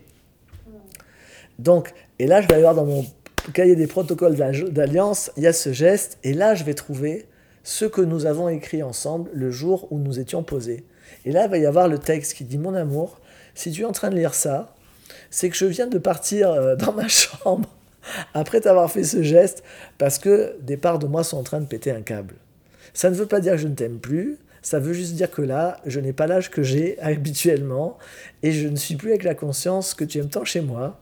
Donc, 1.58 1.92
et 2.18 2.26
là, 2.26 2.40
je 2.40 2.46
vais 2.46 2.54
aller 2.54 2.62
voir 2.62 2.74
dans 2.74 2.86
mon 2.86 3.04
cahier 3.52 3.76
des 3.76 3.86
protocoles 3.86 4.36
d'alliance, 4.36 5.30
il 5.36 5.42
y 5.42 5.46
a 5.46 5.52
ce 5.52 5.72
geste, 5.72 6.18
et 6.24 6.32
là, 6.32 6.54
je 6.54 6.64
vais 6.64 6.74
trouver 6.74 7.26
ce 7.64 7.84
que 7.84 8.00
nous 8.00 8.26
avons 8.26 8.48
écrit 8.48 8.82
ensemble 8.82 9.30
le 9.34 9.50
jour 9.50 9.88
où 9.90 9.98
nous 9.98 10.20
étions 10.20 10.44
posés. 10.44 10.84
Et 11.24 11.32
là, 11.32 11.46
il 11.46 11.50
va 11.50 11.58
y 11.58 11.66
avoir 11.66 11.88
le 11.88 11.98
texte 11.98 12.34
qui 12.34 12.44
dit 12.44 12.58
Mon 12.58 12.74
amour, 12.74 13.18
si 13.54 13.72
tu 13.72 13.82
es 13.82 13.84
en 13.84 13.92
train 13.92 14.10
de 14.10 14.16
lire 14.16 14.34
ça, 14.34 14.74
c'est 15.30 15.50
que 15.50 15.56
je 15.56 15.66
viens 15.66 15.88
de 15.88 15.98
partir 15.98 16.50
euh, 16.50 16.76
dans 16.76 16.92
ma 16.92 17.08
chambre 17.08 17.68
après 18.34 18.60
t'avoir 18.60 18.90
fait 18.90 19.04
ce 19.04 19.22
geste 19.22 19.62
parce 19.98 20.18
que 20.18 20.56
des 20.60 20.76
parts 20.76 20.98
de 20.98 21.06
moi 21.06 21.24
sont 21.24 21.38
en 21.38 21.42
train 21.42 21.60
de 21.60 21.66
péter 21.66 21.90
un 21.90 22.02
câble. 22.02 22.34
Ça 22.92 23.10
ne 23.10 23.14
veut 23.14 23.26
pas 23.26 23.40
dire 23.40 23.52
que 23.52 23.58
je 23.58 23.68
ne 23.68 23.74
t'aime 23.74 23.98
plus, 23.98 24.38
ça 24.62 24.78
veut 24.78 24.92
juste 24.92 25.14
dire 25.14 25.30
que 25.30 25.42
là, 25.42 25.80
je 25.84 26.00
n'ai 26.00 26.12
pas 26.12 26.26
l'âge 26.26 26.50
que 26.50 26.62
j'ai 26.62 26.98
habituellement 27.00 27.98
et 28.42 28.52
je 28.52 28.68
ne 28.68 28.76
suis 28.76 28.96
plus 28.96 29.10
avec 29.10 29.24
la 29.24 29.34
conscience 29.34 29.94
que 29.94 30.04
tu 30.04 30.18
aimes 30.18 30.28
tant 30.28 30.44
chez 30.44 30.60
moi. 30.60 31.00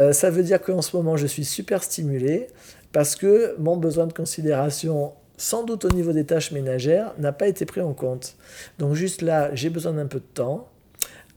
Euh, 0.00 0.12
ça 0.12 0.30
veut 0.30 0.42
dire 0.42 0.60
qu'en 0.60 0.82
ce 0.82 0.96
moment, 0.96 1.16
je 1.16 1.26
suis 1.26 1.44
super 1.44 1.82
stimulé 1.82 2.48
parce 2.92 3.14
que 3.14 3.54
mon 3.58 3.76
besoin 3.76 4.06
de 4.06 4.12
considération 4.12 5.12
sans 5.42 5.64
doute 5.64 5.84
au 5.84 5.90
niveau 5.90 6.12
des 6.12 6.24
tâches 6.24 6.52
ménagères, 6.52 7.14
n'a 7.18 7.32
pas 7.32 7.48
été 7.48 7.66
pris 7.66 7.80
en 7.80 7.94
compte. 7.94 8.36
Donc 8.78 8.94
juste 8.94 9.22
là, 9.22 9.52
j'ai 9.54 9.70
besoin 9.70 9.92
d'un 9.92 10.06
peu 10.06 10.20
de 10.20 10.34
temps. 10.34 10.68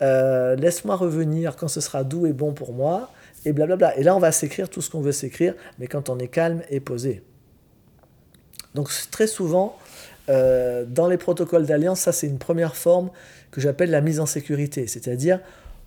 Euh, 0.03 0.55
laisse-moi 0.55 0.95
revenir 0.95 1.55
quand 1.55 1.67
ce 1.67 1.81
sera 1.81 2.03
doux 2.03 2.27
et 2.27 2.33
bon 2.33 2.53
pour 2.53 2.71
moi. 2.71 3.12
et 3.45 3.51
blablabla. 3.51 3.97
Et 3.97 4.03
là, 4.03 4.15
on 4.15 4.19
va 4.19 4.31
s'écrire 4.31 4.69
tout 4.69 4.81
ce 4.81 4.91
qu'on 4.91 5.01
veut 5.01 5.12
s'écrire, 5.12 5.55
mais 5.79 5.88
quand 5.88 6.09
on 6.09 6.19
est 6.19 6.27
calme 6.27 6.62
et 6.69 6.79
posé. 6.79 7.24
Donc 8.75 8.91
très 9.09 9.25
souvent, 9.25 9.75
euh, 10.29 10.85
dans 10.88 11.07
les 11.07 11.17
protocoles 11.17 11.65
d'alliance, 11.65 12.01
ça 12.01 12.12
c'est 12.12 12.27
une 12.27 12.38
première 12.38 12.75
forme 12.75 13.09
que 13.50 13.59
j'appelle 13.59 13.89
la 13.89 14.01
mise 14.01 14.19
en 14.19 14.27
sécurité. 14.27 14.85
C'est-à-dire, 14.85 15.39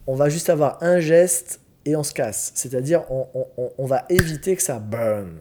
on 0.08 0.16
va 0.16 0.28
juste 0.28 0.50
avoir 0.50 0.82
un 0.82 0.98
geste 0.98 1.60
et 1.84 1.94
on 1.94 2.02
se 2.02 2.12
casse. 2.12 2.50
C'est-à-dire, 2.56 3.04
on, 3.10 3.86
va 3.86 4.06
éviter 4.08 4.56
que 4.56 4.62
ça 4.62 4.80
burn. 4.80 5.36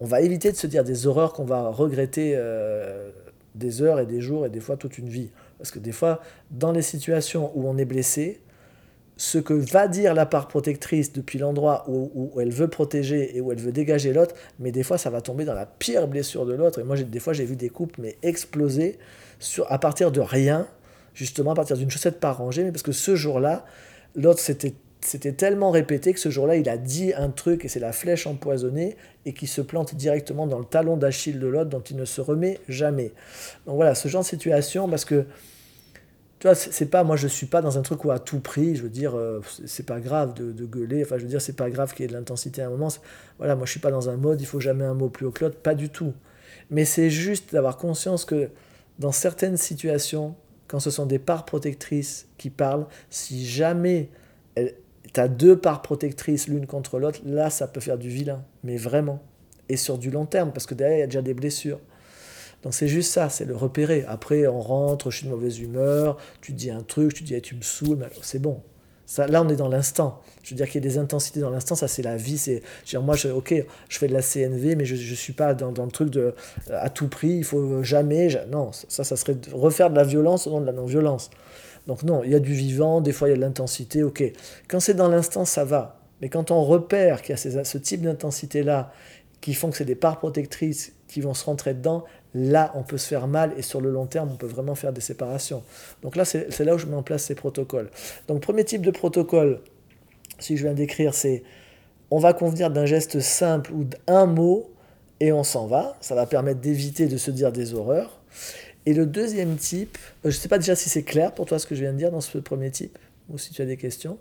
On 0.00 0.06
va 0.06 0.20
éviter 0.20 0.52
de 0.52 0.56
se 0.56 0.66
dire 0.66 0.84
des 0.84 1.06
horreurs 1.06 1.32
qu'on 1.32 1.44
va 1.44 1.68
regretter 1.68 2.34
euh, 2.36 3.10
des 3.54 3.82
heures 3.82 4.00
et 4.00 4.06
des 4.06 4.20
jours 4.20 4.46
et 4.46 4.50
des 4.50 4.60
fois 4.60 4.76
toute 4.76 4.98
une 4.98 5.08
vie. 5.08 5.30
Parce 5.58 5.70
que 5.70 5.78
des 5.78 5.92
fois, 5.92 6.20
dans 6.50 6.72
les 6.72 6.82
situations 6.82 7.50
où 7.54 7.68
on 7.68 7.76
est 7.78 7.84
blessé, 7.84 8.40
ce 9.16 9.38
que 9.38 9.52
va 9.52 9.88
dire 9.88 10.14
la 10.14 10.26
part 10.26 10.46
protectrice 10.46 11.12
depuis 11.12 11.40
l'endroit 11.40 11.84
où, 11.88 12.40
elle 12.40 12.52
veut 12.52 12.68
protéger 12.68 13.36
et 13.36 13.40
où 13.40 13.50
elle 13.50 13.58
veut 13.58 13.72
dégager 13.72 14.12
l'autre, 14.12 14.36
mais 14.60 14.70
des 14.70 14.84
fois 14.84 14.96
ça 14.96 15.10
va 15.10 15.20
tomber 15.20 15.44
dans 15.44 15.54
la 15.54 15.66
pire 15.66 16.06
blessure 16.06 16.46
de 16.46 16.54
l'autre. 16.54 16.78
Et 16.78 16.84
moi, 16.84 16.96
des 16.96 17.18
fois, 17.18 17.32
j'ai 17.32 17.44
vu 17.44 17.56
des 17.56 17.68
couples 17.68 18.00
mais 18.00 18.16
exploser 18.22 18.96
sur, 19.40 19.70
à 19.72 19.78
partir 19.78 20.12
de 20.12 20.20
rien, 20.20 20.68
justement 21.14 21.50
à 21.50 21.54
partir 21.56 21.76
d'une 21.76 21.90
chaussette 21.90 22.20
pas 22.20 22.30
rangée, 22.30 22.62
mais 22.62 22.70
parce 22.70 22.84
que 22.84 22.92
ce 22.92 23.16
jour-là, 23.16 23.66
l'autre 24.14 24.38
c'était 24.38 24.74
c'était 25.00 25.32
tellement 25.32 25.70
répété 25.70 26.12
que 26.12 26.20
ce 26.20 26.28
jour-là, 26.28 26.56
il 26.56 26.68
a 26.68 26.76
dit 26.76 27.12
un 27.14 27.30
truc 27.30 27.64
et 27.64 27.68
c'est 27.68 27.80
la 27.80 27.92
flèche 27.92 28.26
empoisonnée 28.26 28.96
et 29.26 29.32
qui 29.32 29.46
se 29.46 29.60
plante 29.60 29.94
directement 29.94 30.46
dans 30.46 30.58
le 30.58 30.64
talon 30.64 30.96
d'Achille 30.96 31.38
de 31.38 31.46
l'autre 31.46 31.70
dont 31.70 31.80
il 31.80 31.96
ne 31.96 32.04
se 32.04 32.20
remet 32.20 32.58
jamais. 32.68 33.12
Donc 33.66 33.76
voilà, 33.76 33.94
ce 33.94 34.08
genre 34.08 34.22
de 34.22 34.26
situation, 34.26 34.88
parce 34.88 35.04
que 35.04 35.24
tu 36.40 36.46
vois, 36.46 36.54
c'est 36.54 36.86
pas, 36.86 37.02
moi 37.02 37.16
je 37.16 37.26
suis 37.26 37.46
pas 37.46 37.62
dans 37.62 37.78
un 37.78 37.82
truc 37.82 38.04
où 38.04 38.12
à 38.12 38.20
tout 38.20 38.38
prix, 38.38 38.76
je 38.76 38.82
veux 38.82 38.88
dire, 38.88 39.16
euh, 39.16 39.40
c'est 39.66 39.86
pas 39.86 39.98
grave 39.98 40.34
de, 40.34 40.66
gueuler, 40.66 41.02
enfin 41.02 41.18
je 41.18 41.22
veux 41.22 41.28
dire, 41.28 41.40
c'est 41.40 41.56
pas 41.56 41.68
grave 41.68 41.92
qu'il 41.94 42.04
y 42.04 42.04
ait 42.04 42.08
de 42.08 42.12
l'intensité 42.12 42.62
à 42.62 42.66
un 42.66 42.70
moment. 42.70 42.88
Voilà, 43.38 43.56
moi 43.56 43.66
je 43.66 43.72
suis 43.72 43.80
pas 43.80 43.90
dans 43.90 44.08
un 44.08 44.16
mode, 44.16 44.40
il 44.40 44.46
faut 44.46 44.60
jamais 44.60 44.84
un 44.84 44.94
mot 44.94 45.08
plus 45.08 45.26
haut 45.26 45.32
que 45.32 45.44
l'autre, 45.44 45.58
pas 45.58 45.74
du 45.74 45.90
tout. 45.90 46.12
Mais 46.70 46.84
c'est 46.84 47.10
juste 47.10 47.52
d'avoir 47.52 47.76
conscience 47.76 48.24
que 48.24 48.50
dans 48.98 49.12
certaines 49.12 49.56
situations, 49.56 50.36
quand 50.68 50.80
ce 50.80 50.90
sont 50.90 51.06
des 51.06 51.18
parts 51.18 51.44
protectrices 51.44 52.28
qui 52.36 52.50
parlent, 52.50 52.86
si 53.10 53.44
jamais 53.44 54.10
tu 55.12 55.20
as 55.20 55.28
deux 55.28 55.58
parts 55.58 55.82
protectrices 55.82 56.48
l'une 56.48 56.66
contre 56.66 56.98
l'autre, 56.98 57.20
là 57.24 57.50
ça 57.50 57.66
peut 57.66 57.80
faire 57.80 57.98
du 57.98 58.08
vilain, 58.08 58.44
mais 58.64 58.76
vraiment. 58.76 59.22
Et 59.68 59.76
sur 59.76 59.98
du 59.98 60.10
long 60.10 60.26
terme, 60.26 60.52
parce 60.52 60.66
que 60.66 60.74
derrière 60.74 60.98
il 60.98 61.00
y 61.00 61.04
a 61.04 61.06
déjà 61.06 61.22
des 61.22 61.34
blessures. 61.34 61.80
Donc 62.62 62.74
c'est 62.74 62.88
juste 62.88 63.12
ça, 63.12 63.28
c'est 63.28 63.44
le 63.44 63.54
repérer. 63.54 64.04
Après, 64.08 64.46
on 64.48 64.60
rentre, 64.60 65.10
je 65.10 65.18
suis 65.18 65.26
de 65.26 65.30
mauvaise 65.30 65.60
humeur, 65.60 66.16
tu 66.40 66.52
dis 66.52 66.70
un 66.70 66.82
truc, 66.82 67.14
tu 67.14 67.22
dis 67.22 67.40
tu 67.40 67.54
me 67.54 67.62
saoules, 67.62 68.08
c'est 68.22 68.40
bon. 68.40 68.62
Ça, 69.08 69.26
là, 69.26 69.42
on 69.42 69.48
est 69.48 69.56
dans 69.56 69.70
l'instant. 69.70 70.20
Je 70.42 70.50
veux 70.50 70.56
dire 70.56 70.66
qu'il 70.66 70.84
y 70.84 70.86
a 70.86 70.88
des 70.88 70.98
intensités 70.98 71.40
dans 71.40 71.48
l'instant, 71.48 71.74
ça 71.74 71.88
c'est 71.88 72.02
la 72.02 72.18
vie. 72.18 72.36
C'est, 72.36 72.62
moi, 73.00 73.16
je, 73.16 73.28
ok, 73.28 73.54
je 73.88 73.98
fais 73.98 74.06
de 74.06 74.12
la 74.12 74.20
CNV, 74.20 74.76
mais 74.76 74.84
je 74.84 74.96
ne 74.96 75.16
suis 75.16 75.32
pas 75.32 75.54
dans, 75.54 75.72
dans, 75.72 75.86
le 75.86 75.90
truc 75.90 76.10
de 76.10 76.34
euh, 76.70 76.78
à 76.78 76.90
tout 76.90 77.08
prix, 77.08 77.38
il 77.38 77.44
faut 77.44 77.82
jamais. 77.82 78.28
non, 78.50 78.70
ça, 78.72 79.04
ça 79.04 79.16
serait 79.16 79.36
refaire 79.50 79.88
de 79.88 79.96
la 79.96 80.04
violence 80.04 80.46
au 80.46 80.50
nom 80.50 80.60
de 80.60 80.66
la 80.66 80.72
non-violence. 80.72 81.30
Donc 81.88 82.04
non, 82.04 82.22
il 82.22 82.30
y 82.30 82.34
a 82.34 82.38
du 82.38 82.54
vivant, 82.54 83.00
des 83.00 83.12
fois 83.12 83.28
il 83.28 83.32
y 83.32 83.34
a 83.34 83.36
de 83.36 83.40
l'intensité, 83.40 84.04
ok. 84.04 84.22
Quand 84.68 84.78
c'est 84.78 84.94
dans 84.94 85.08
l'instant, 85.08 85.44
ça 85.44 85.64
va. 85.64 85.98
Mais 86.20 86.28
quand 86.28 86.50
on 86.50 86.62
repère 86.62 87.22
qu'il 87.22 87.34
y 87.34 87.58
a 87.58 87.64
ce 87.64 87.78
type 87.78 88.02
d'intensité-là, 88.02 88.92
qui 89.40 89.54
font 89.54 89.70
que 89.70 89.76
c'est 89.76 89.84
des 89.84 89.94
parts 89.94 90.18
protectrices 90.18 90.92
qui 91.06 91.20
vont 91.20 91.32
se 91.32 91.44
rentrer 91.44 91.74
dedans, 91.74 92.04
là, 92.34 92.72
on 92.74 92.82
peut 92.82 92.98
se 92.98 93.06
faire 93.06 93.26
mal 93.26 93.54
et 93.56 93.62
sur 93.62 93.80
le 93.80 93.90
long 93.90 94.06
terme, 94.06 94.30
on 94.32 94.36
peut 94.36 94.46
vraiment 94.46 94.74
faire 94.74 94.92
des 94.92 95.00
séparations. 95.00 95.62
Donc 96.02 96.16
là, 96.16 96.24
c'est 96.24 96.60
là 96.60 96.74
où 96.74 96.78
je 96.78 96.86
mets 96.86 96.96
en 96.96 97.02
place 97.02 97.24
ces 97.24 97.34
protocoles. 97.34 97.90
Donc, 98.26 98.42
premier 98.42 98.64
type 98.64 98.82
de 98.82 98.90
protocole, 98.90 99.60
si 100.38 100.56
je 100.56 100.64
viens 100.64 100.74
d'écrire, 100.74 101.14
c'est 101.14 101.42
on 102.10 102.18
va 102.18 102.32
convenir 102.32 102.70
d'un 102.70 102.84
geste 102.84 103.20
simple 103.20 103.72
ou 103.72 103.84
d'un 103.84 104.26
mot 104.26 104.70
et 105.20 105.32
on 105.32 105.44
s'en 105.44 105.66
va. 105.66 105.96
Ça 106.00 106.14
va 106.14 106.26
permettre 106.26 106.60
d'éviter 106.60 107.06
de 107.06 107.16
se 107.16 107.30
dire 107.30 107.52
des 107.52 107.74
horreurs. 107.74 108.20
Et 108.88 108.94
le 108.94 109.04
deuxième 109.04 109.56
type, 109.56 109.98
euh, 110.24 110.30
je 110.30 110.36
ne 110.38 110.40
sais 110.40 110.48
pas 110.48 110.56
déjà 110.56 110.74
si 110.74 110.88
c'est 110.88 111.02
clair 111.02 111.34
pour 111.34 111.44
toi 111.44 111.58
ce 111.58 111.66
que 111.66 111.74
je 111.74 111.82
viens 111.82 111.92
de 111.92 111.98
dire 111.98 112.10
dans 112.10 112.22
ce 112.22 112.38
premier 112.38 112.70
type, 112.70 112.98
ou 113.28 113.36
si 113.36 113.52
tu 113.52 113.60
as 113.60 113.66
des 113.66 113.76
questions. 113.76 114.16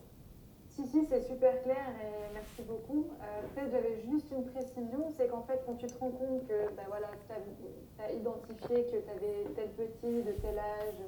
Si, 0.76 0.86
si, 0.88 1.08
c'est 1.10 1.22
super 1.26 1.64
clair 1.64 1.88
et 2.04 2.34
merci 2.34 2.64
beaucoup. 2.68 3.08
Euh, 3.08 3.48
peut-être 3.56 3.72
j'avais 3.72 3.96
juste 4.12 4.26
une 4.30 4.44
précision, 4.52 5.08
c'est 5.16 5.30
qu'en 5.30 5.44
fait, 5.44 5.62
quand 5.66 5.76
tu 5.76 5.88
te 5.88 5.98
rends 5.98 6.12
compte 6.12 6.46
que 6.50 6.76
ben 6.76 6.84
voilà, 6.90 7.08
tu 7.16 8.04
as, 8.04 8.12
identifié 8.12 8.84
que 8.92 8.98
tu 9.00 9.10
avais 9.10 9.48
tel 9.56 9.70
petit, 9.70 10.24
de 10.28 10.34
tel 10.42 10.60
âge, 10.60 11.00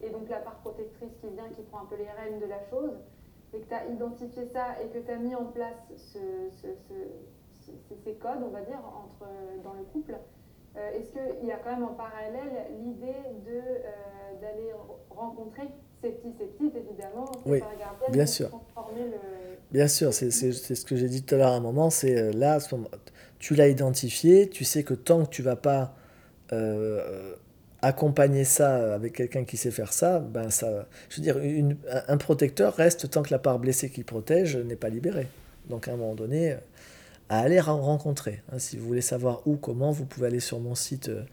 et 0.00 0.10
donc 0.10 0.28
la 0.28 0.38
part 0.38 0.60
protectrice 0.60 1.10
qui 1.20 1.28
vient, 1.34 1.48
qui 1.56 1.62
prend 1.62 1.80
un 1.82 1.86
peu 1.86 1.96
les 1.96 2.06
rênes 2.22 2.38
de 2.38 2.46
la 2.46 2.62
chose, 2.70 2.94
et 3.52 3.58
que 3.58 3.66
tu 3.66 3.74
as 3.74 3.84
identifié 3.86 4.46
ça 4.52 4.80
et 4.80 4.86
que 4.94 5.04
tu 5.04 5.10
as 5.10 5.16
mis 5.16 5.34
en 5.34 5.46
place 5.46 5.74
ces 8.04 8.14
codes, 8.14 8.44
on 8.46 8.50
va 8.54 8.60
dire, 8.60 8.78
entre, 8.78 9.26
dans 9.64 9.72
le 9.72 9.82
couple, 9.92 10.14
est-ce 10.94 11.10
qu'il 11.12 11.48
y 11.48 11.52
a 11.52 11.56
quand 11.56 11.72
même 11.72 11.84
en 11.84 11.94
parallèle 11.94 12.66
l'idée 12.84 13.14
euh, 13.48 14.40
d'aller 14.40 14.72
rencontrer 15.10 15.68
ces 16.02 16.10
petits, 16.10 16.32
ces 16.38 16.46
petites, 16.46 16.76
évidemment, 16.76 17.30
oui, 17.46 17.60
bien 18.10 18.26
sûr. 18.26 18.50
Bien 19.70 19.88
sûr, 19.88 20.14
c'est 20.14 20.30
ce 20.30 20.84
que 20.84 20.96
j'ai 20.96 21.08
dit 21.08 21.22
tout 21.22 21.34
à 21.34 21.38
l'heure 21.38 21.52
à 21.52 21.56
un 21.56 21.60
moment, 21.60 21.90
c'est 21.90 22.16
euh, 22.16 22.32
là, 22.32 22.58
tu 23.38 23.54
l'as 23.54 23.68
identifié, 23.68 24.48
tu 24.48 24.64
sais 24.64 24.82
que 24.82 24.94
tant 24.94 25.24
que 25.24 25.30
tu 25.30 25.42
vas 25.42 25.56
pas 25.56 25.94
accompagner 27.82 28.44
ça 28.44 28.94
avec 28.94 29.12
quelqu'un 29.14 29.44
qui 29.44 29.56
sait 29.56 29.70
faire 29.70 29.92
ça, 29.92 30.18
ben 30.18 30.50
ça, 30.50 30.86
je 31.10 31.16
veux 31.16 31.22
dire, 31.22 31.38
une, 31.38 31.76
un 32.08 32.16
protecteur 32.16 32.74
reste 32.74 33.10
tant 33.10 33.22
que 33.22 33.30
la 33.30 33.38
part 33.38 33.58
blessée 33.58 33.90
qui 33.90 34.02
protège 34.02 34.56
n'est 34.56 34.76
pas 34.76 34.88
libérée. 34.88 35.28
Donc 35.68 35.88
à 35.88 35.92
un 35.92 35.96
moment 35.96 36.14
donné, 36.14 36.56
à 37.28 37.40
aller 37.40 37.60
rencontrer. 37.60 38.42
Hein, 38.52 38.58
si 38.58 38.76
vous 38.76 38.86
voulez 38.86 39.00
savoir 39.00 39.46
où, 39.46 39.56
comment, 39.56 39.90
vous 39.90 40.04
pouvez 40.04 40.26
aller 40.26 40.40
sur 40.40 40.60
mon 40.60 40.74
site 40.74 41.08
euh, 41.08 41.24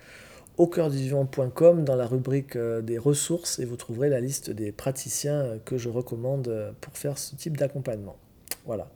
dans 0.57 1.95
la 1.95 2.05
rubrique 2.05 2.55
euh, 2.55 2.81
des 2.81 2.97
ressources 2.97 3.59
et 3.59 3.65
vous 3.65 3.75
trouverez 3.75 4.09
la 4.09 4.19
liste 4.19 4.49
des 4.51 4.71
praticiens 4.71 5.41
euh, 5.41 5.57
que 5.63 5.77
je 5.77 5.89
recommande 5.89 6.73
pour 6.81 6.97
faire 6.97 7.17
ce 7.17 7.35
type 7.35 7.57
d'accompagnement. 7.57 8.17
Voilà. 8.65 8.89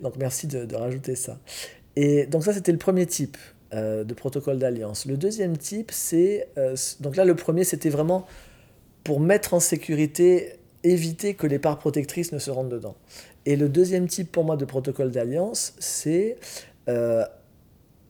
Donc 0.00 0.16
merci 0.18 0.46
de, 0.46 0.74
rajouter 0.74 1.16
ça. 1.16 1.38
Et 1.96 2.26
donc 2.26 2.44
ça 2.44 2.52
c'était 2.52 2.72
le 2.72 2.78
premier 2.78 3.06
type 3.06 3.36
de 3.72 4.14
protocole 4.14 4.58
d'alliance. 4.58 5.06
Le 5.06 5.16
deuxième 5.16 5.56
type 5.56 5.90
c'est 5.92 6.48
donc 7.00 7.16
là 7.16 7.24
le 7.24 7.34
premier 7.34 7.64
c'était 7.64 7.88
vraiment 7.88 8.26
pour 9.02 9.20
mettre 9.20 9.54
en 9.54 9.60
sécurité, 9.60 10.59
éviter 10.82 11.34
que 11.34 11.46
les 11.46 11.58
parts 11.58 11.78
protectrices 11.78 12.32
ne 12.32 12.38
se 12.38 12.50
rendent 12.50 12.70
dedans. 12.70 12.96
Et 13.46 13.56
le 13.56 13.68
deuxième 13.68 14.08
type 14.08 14.30
pour 14.30 14.44
moi 14.44 14.56
de 14.56 14.64
protocole 14.64 15.10
d'alliance, 15.10 15.74
c'est 15.78 16.36
euh, 16.88 17.24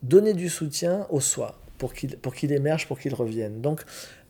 donner 0.03 0.35
du 0.35 0.49
soutien 0.49 1.07
au 1.11 1.21
soi 1.21 1.59
pour 1.79 1.93
qu'il 1.95 2.17
pour 2.19 2.35
émerge, 2.43 2.87
pour 2.87 2.99
qu'il 2.99 3.15
revienne. 3.15 3.61
Donc, 3.61 3.85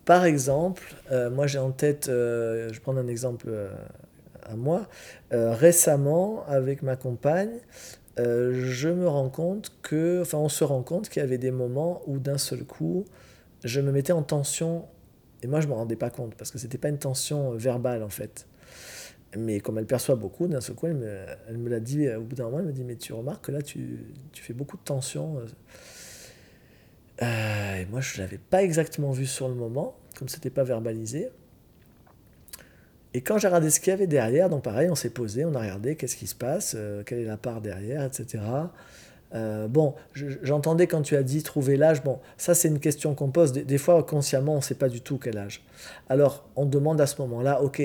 par 0.05 0.25
exemple, 0.25 0.83
euh, 1.11 1.31
moi 1.31 1.47
j'ai 1.47 1.59
en 1.59 1.71
tête, 1.71 2.09
euh, 2.09 2.73
je 2.73 2.81
prends 2.81 2.97
un 2.97 3.09
exemple 3.09 3.51
à 4.43 4.57
moi, 4.57 4.89
récemment 5.31 6.45
avec 6.49 6.83
ma 6.83 6.97
compagne, 6.97 7.61
je 8.17 8.89
me 8.89 9.07
rends 9.07 9.29
compte 9.29 9.73
que, 9.83 10.21
enfin 10.23 10.39
on 10.39 10.49
se 10.49 10.65
rend 10.65 10.83
compte 10.83 11.09
qu'il 11.09 11.23
y 11.23 11.25
avait 11.25 11.39
des 11.39 11.53
moments 11.53 12.03
où 12.07 12.19
d'un 12.19 12.37
seul 12.37 12.65
coup, 12.65 13.05
je 13.63 13.81
me 13.81 13.93
mettais 13.93 14.13
en 14.13 14.23
tension, 14.23 14.87
et 15.43 15.47
moi 15.47 15.61
je 15.61 15.67
ne 15.67 15.73
me 15.73 15.77
rendais 15.77 15.97
pas 15.97 16.11
compte, 16.11 16.35
parce 16.35 16.51
que 16.51 16.59
ce 16.59 16.65
n'était 16.65 16.79
pas 16.79 16.89
une 16.89 16.99
tension 16.99 17.53
verbale 17.53 18.03
en 18.03 18.09
fait. 18.09 18.47
Mais 19.37 19.61
comme 19.61 19.79
elle 19.79 19.87
perçoit 19.87 20.17
beaucoup, 20.17 20.49
d'un 20.49 20.61
seul 20.61 20.75
coup, 20.75 20.87
elle 20.89 20.97
me, 20.97 21.25
elle 21.49 21.59
me 21.59 21.69
l'a 21.69 21.81
dit 21.81 22.09
au 22.09 22.23
bout 22.23 22.35
d'un 22.35 22.45
moment, 22.45 22.59
elle 22.59 22.67
me 22.67 22.73
dit, 22.73 22.83
mais 22.83 22.97
tu 22.97 23.13
remarques 23.13 23.45
que 23.45 23.53
là, 23.53 23.63
tu, 23.63 24.07
tu 24.33 24.43
fais 24.43 24.55
beaucoup 24.55 24.77
de 24.77 24.83
tension. 24.83 25.39
Euh, 25.39 25.47
euh, 27.23 27.77
et 27.77 27.87
moi, 27.87 28.01
je 28.01 28.17
ne 28.17 28.25
l'avais 28.25 28.39
pas 28.39 28.63
exactement 28.63 29.13
vu 29.13 29.27
sur 29.27 29.49
le 29.49 29.55
moment, 29.55 29.97
comme 30.19 30.29
ce 30.29 30.37
n'était 30.37 30.51
pas 30.51 30.65
verbalisé. 30.65 31.29
Et 33.15 33.21
quand 33.21 33.39
j'ai 33.39 33.49
regardé 33.49 33.71
ce 33.71 33.79
qu'il 33.79 33.91
y 33.91 33.95
avait 33.95 34.07
derrière, 34.07 34.49
donc 34.49 34.65
pareil, 34.65 34.89
on 34.91 34.95
s'est 34.95 35.11
posé, 35.11 35.45
on 35.45 35.55
a 35.55 35.61
regardé 35.61 35.97
qu'est-ce 35.97 36.17
qui 36.17 36.27
se 36.27 36.35
passe, 36.35 36.75
euh, 36.77 37.03
quelle 37.05 37.21
est 37.21 37.25
la 37.25 37.37
part 37.37 37.61
derrière, 37.61 38.03
etc. 38.05 38.43
bon, 39.33 39.95
j'entendais 40.15 40.87
quand 40.87 41.03
tu 41.03 41.17
as 41.17 41.23
dit 41.23 41.43
trouver 41.43 41.77
l'âge, 41.77 42.03
bon, 42.03 42.19
ça 42.37 42.55
c'est 42.55 42.69
une 42.69 42.81
question 42.81 43.15
qu'on 43.15 43.31
pose. 43.31 43.53
Des, 43.53 43.65
des, 43.65 43.79
fois, 43.79 44.03
consciemment, 44.03 44.55
on 44.55 44.57
ne 44.57 44.63
sait 44.63 44.75
pas 44.75 44.89
du 44.89 45.01
tout 45.01 45.19
quel 45.19 45.39
âge. 45.39 45.63
Alors, 46.09 46.49
on 46.57 46.67
demande 46.67 47.01
à 47.01 47.07
ce 47.07 47.21
moment-là, 47.23 47.63
ok, 47.63 47.83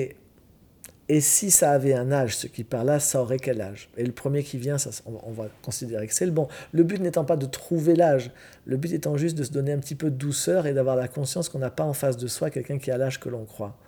et 1.08 1.20
si 1.20 1.52
ça 1.52 1.70
avait 1.70 1.94
un 1.94 2.10
âge, 2.10 2.36
ce 2.36 2.46
qui 2.48 2.64
par 2.64 2.84
là, 2.84 2.98
ça 2.98 3.20
aurait 3.20 3.38
quel 3.38 3.60
âge? 3.60 3.88
Et 3.96 4.04
le 4.04 4.10
premier 4.10 4.42
qui 4.42 4.58
vient, 4.58 4.76
ça, 4.76 4.90
on, 5.06 5.30
va 5.30 5.46
considérer 5.62 6.08
que 6.08 6.14
c'est 6.14 6.26
le 6.26 6.32
bon. 6.32 6.48
Le 6.72 6.82
but 6.82 7.00
n'étant 7.00 7.24
pas 7.24 7.36
de 7.36 7.46
trouver 7.46 7.94
l'âge, 7.94 8.32
le 8.64 8.76
but 8.76 8.92
étant 8.92 9.16
juste 9.16 9.38
de 9.38 9.44
se 9.44 9.52
donner 9.52 9.72
un 9.72 9.78
petit 9.78 9.94
peu 9.94 10.10
de 10.10 10.16
douceur 10.16 10.66
et 10.66 10.74
d'avoir 10.74 10.96
la 10.96 11.06
conscience 11.06 11.48
qu'on 11.48 11.60
n'a 11.60 11.70
pas 11.70 11.84
en 11.84 11.92
face 11.92 12.16
de 12.16 12.26
soi 12.26 12.50
quelqu'un 12.50 12.78
qui 12.78 12.90
a 12.90 12.98
l'âge 12.98 13.20
que 13.20 13.28
l'on 13.28 13.44
croit. 13.44 13.78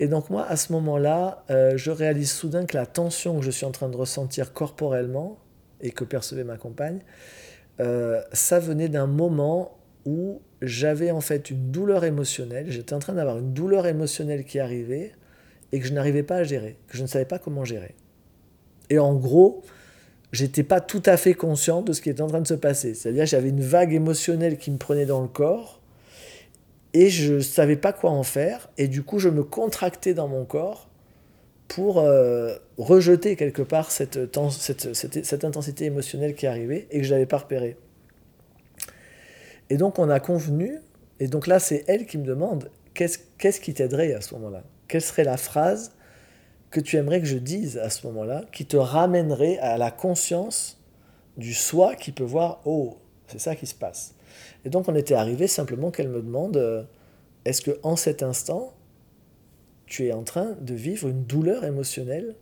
Et 0.00 0.08
donc 0.08 0.30
moi, 0.30 0.44
à 0.48 0.56
ce 0.56 0.72
moment-là, 0.72 1.44
euh, 1.50 1.76
je 1.76 1.92
réalise 1.92 2.32
soudain 2.32 2.66
que 2.66 2.76
la 2.76 2.86
tension 2.86 3.38
que 3.38 3.44
je 3.44 3.50
suis 3.52 3.66
en 3.66 3.70
train 3.70 3.88
de 3.88 3.96
ressentir 3.96 4.52
corporellement 4.52 5.38
et 5.82 5.90
que 5.90 6.04
percevait 6.04 6.44
ma 6.44 6.56
compagne, 6.56 7.00
euh, 7.80 8.20
ça 8.32 8.58
venait 8.58 8.88
d'un 8.88 9.06
moment 9.06 9.78
où 10.04 10.40
j'avais 10.60 11.10
en 11.10 11.20
fait 11.20 11.50
une 11.50 11.70
douleur 11.70 12.04
émotionnelle, 12.04 12.70
j'étais 12.70 12.94
en 12.94 12.98
train 12.98 13.14
d'avoir 13.14 13.38
une 13.38 13.52
douleur 13.52 13.86
émotionnelle 13.86 14.44
qui 14.44 14.58
arrivait, 14.58 15.12
et 15.72 15.80
que 15.80 15.86
je 15.86 15.92
n'arrivais 15.92 16.22
pas 16.22 16.36
à 16.36 16.44
gérer, 16.44 16.76
que 16.86 16.96
je 16.96 17.02
ne 17.02 17.06
savais 17.06 17.24
pas 17.24 17.38
comment 17.38 17.64
gérer. 17.64 17.94
Et 18.90 18.98
en 18.98 19.14
gros, 19.14 19.62
j'étais 20.32 20.62
pas 20.62 20.80
tout 20.80 21.02
à 21.06 21.16
fait 21.16 21.34
conscient 21.34 21.82
de 21.82 21.92
ce 21.92 22.02
qui 22.02 22.10
était 22.10 22.20
en 22.20 22.26
train 22.26 22.42
de 22.42 22.46
se 22.46 22.54
passer. 22.54 22.94
C'est-à-dire 22.94 23.26
j'avais 23.26 23.48
une 23.48 23.62
vague 23.62 23.92
émotionnelle 23.92 24.58
qui 24.58 24.70
me 24.70 24.76
prenait 24.76 25.06
dans 25.06 25.22
le 25.22 25.28
corps 25.28 25.80
et 26.92 27.08
je 27.08 27.34
ne 27.34 27.40
savais 27.40 27.76
pas 27.76 27.92
quoi 27.92 28.10
en 28.10 28.22
faire 28.22 28.68
et 28.76 28.86
du 28.86 29.02
coup 29.02 29.18
je 29.18 29.30
me 29.30 29.42
contractais 29.42 30.12
dans 30.12 30.28
mon 30.28 30.44
corps 30.44 30.90
pour 31.74 32.00
euh, 32.00 32.54
rejeter 32.76 33.34
quelque 33.34 33.62
part 33.62 33.90
cette, 33.90 34.18
intensité 34.36 35.84
émotionnelle 35.86 36.34
qui 36.34 36.46
arrivait 36.46 36.86
et 36.90 36.98
que 36.98 37.04
je 37.04 37.14
n'avais 37.14 37.26
pas 37.26 37.38
repérée. 37.38 37.78
Et 39.70 39.78
donc 39.78 39.98
on 39.98 40.10
a 40.10 40.20
convenu, 40.20 40.78
et 41.18 41.28
donc 41.28 41.46
là 41.46 41.58
c'est 41.58 41.84
elle 41.86 42.04
qui 42.04 42.18
me 42.18 42.24
demande 42.24 42.70
qu'est-ce 42.92 43.18
qu'est-ce 43.38 43.58
qui 43.58 43.72
t'aiderait 43.72 44.12
à 44.12 44.20
ce 44.20 44.34
moment-là? 44.34 44.64
Quelle 44.86 45.00
serait 45.00 45.24
la 45.24 45.38
phrase 45.38 45.92
que 46.70 46.80
tu 46.80 46.96
aimerais 46.96 47.20
que 47.20 47.26
je 47.26 47.38
dise 47.38 47.78
à 47.78 47.88
ce 47.88 48.06
moment-là, 48.06 48.44
qui 48.52 48.66
te 48.66 48.76
ramènerait 48.76 49.58
à 49.58 49.78
la 49.78 49.90
conscience 49.90 50.78
du 51.38 51.54
soi 51.54 51.94
qui 51.94 52.12
peut 52.12 52.24
voir, 52.24 52.60
oh, 52.66 52.98
c'est 53.28 53.40
ça 53.40 53.56
qui 53.56 53.66
se 53.66 53.74
passe? 53.74 54.14
Et 54.66 54.68
donc 54.68 54.88
on 54.88 54.94
était 54.94 55.14
arrivé 55.14 55.46
simplement 55.46 55.90
qu'elle 55.90 56.08
me 56.08 56.20
demande, 56.20 56.58
euh, 56.58 56.82
est-ce 57.46 57.62
que 57.62 57.78
en 57.82 57.96
cet 57.96 58.22
instant, 58.22 58.74
tu 59.92 60.06
es 60.06 60.12
en 60.14 60.22
train 60.22 60.56
de 60.58 60.72
vivre 60.72 61.06
une 61.06 61.24
douleur 61.24 61.66
émotionnelle 61.66 62.34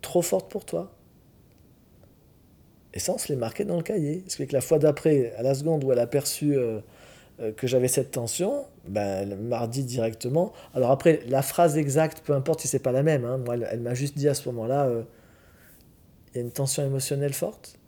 trop 0.00 0.20
forte 0.20 0.50
pour 0.50 0.64
toi 0.64 0.92
Et 2.92 2.98
ça, 2.98 3.12
on 3.12 3.18
se 3.18 3.28
l'est 3.28 3.38
marqué 3.38 3.64
dans 3.64 3.76
le 3.76 3.84
cahier. 3.84 4.24
Ce 4.26 4.42
que 4.42 4.52
la 4.52 4.60
fois 4.60 4.80
d'après, 4.80 5.32
à 5.36 5.42
la 5.42 5.54
seconde 5.54 5.84
où 5.84 5.92
elle 5.92 6.00
a 6.00 6.08
perçu 6.08 6.56
euh, 6.56 6.80
euh, 7.38 7.52
que 7.52 7.68
j'avais 7.68 7.86
cette 7.86 8.10
tension, 8.10 8.64
ben, 8.88 9.30
elle 9.30 9.38
m'a 9.38 9.64
dit 9.68 9.84
directement. 9.84 10.52
Alors 10.74 10.90
après, 10.90 11.20
la 11.28 11.40
phrase 11.40 11.78
exacte, 11.78 12.22
peu 12.26 12.32
importe 12.32 12.62
si 12.62 12.66
c'est 12.66 12.80
pas 12.80 12.90
la 12.90 13.04
même, 13.04 13.24
hein, 13.24 13.38
moi, 13.38 13.54
elle, 13.54 13.80
m'a 13.80 13.94
juste 13.94 14.18
dit 14.18 14.28
à 14.28 14.34
ce 14.34 14.48
moment-là 14.48 14.86
euh, 14.86 15.04
il 16.32 16.38
y 16.38 16.40
a 16.40 16.42
une 16.42 16.50
tension 16.50 16.84
émotionnelle 16.84 17.32
forte, 17.32 17.78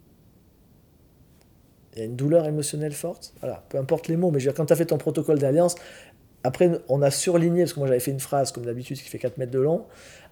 il 1.97 1.99
y 1.99 2.01
a 2.03 2.05
une 2.05 2.15
douleur 2.15 2.45
émotionnelle 2.45 2.93
forte. 2.93 3.33
Voilà, 3.41 3.65
peu 3.69 3.77
importe 3.79 4.07
les 4.07 4.17
mots, 4.17 4.29
mais 4.29 4.39
je 4.39 4.51
quand 4.51 4.67
tu 4.67 4.73
as 4.73 4.75
fait 4.75 4.85
ton 4.85 4.99
protocole 4.99 5.39
d'alliance, 5.39 5.75
après, 6.47 6.71
on 6.87 7.01
a 7.01 7.11
surligné, 7.11 7.63
parce 7.63 7.73
que 7.73 7.79
moi 7.79 7.87
j'avais 7.89 7.99
fait 7.99 8.11
une 8.11 8.21
phrase 8.21 8.53
comme 8.53 8.65
d'habitude 8.65 8.97
qui 8.97 9.09
fait 9.09 9.19
4 9.19 9.37
mètres 9.37 9.51
de 9.51 9.59
long, 9.59 9.85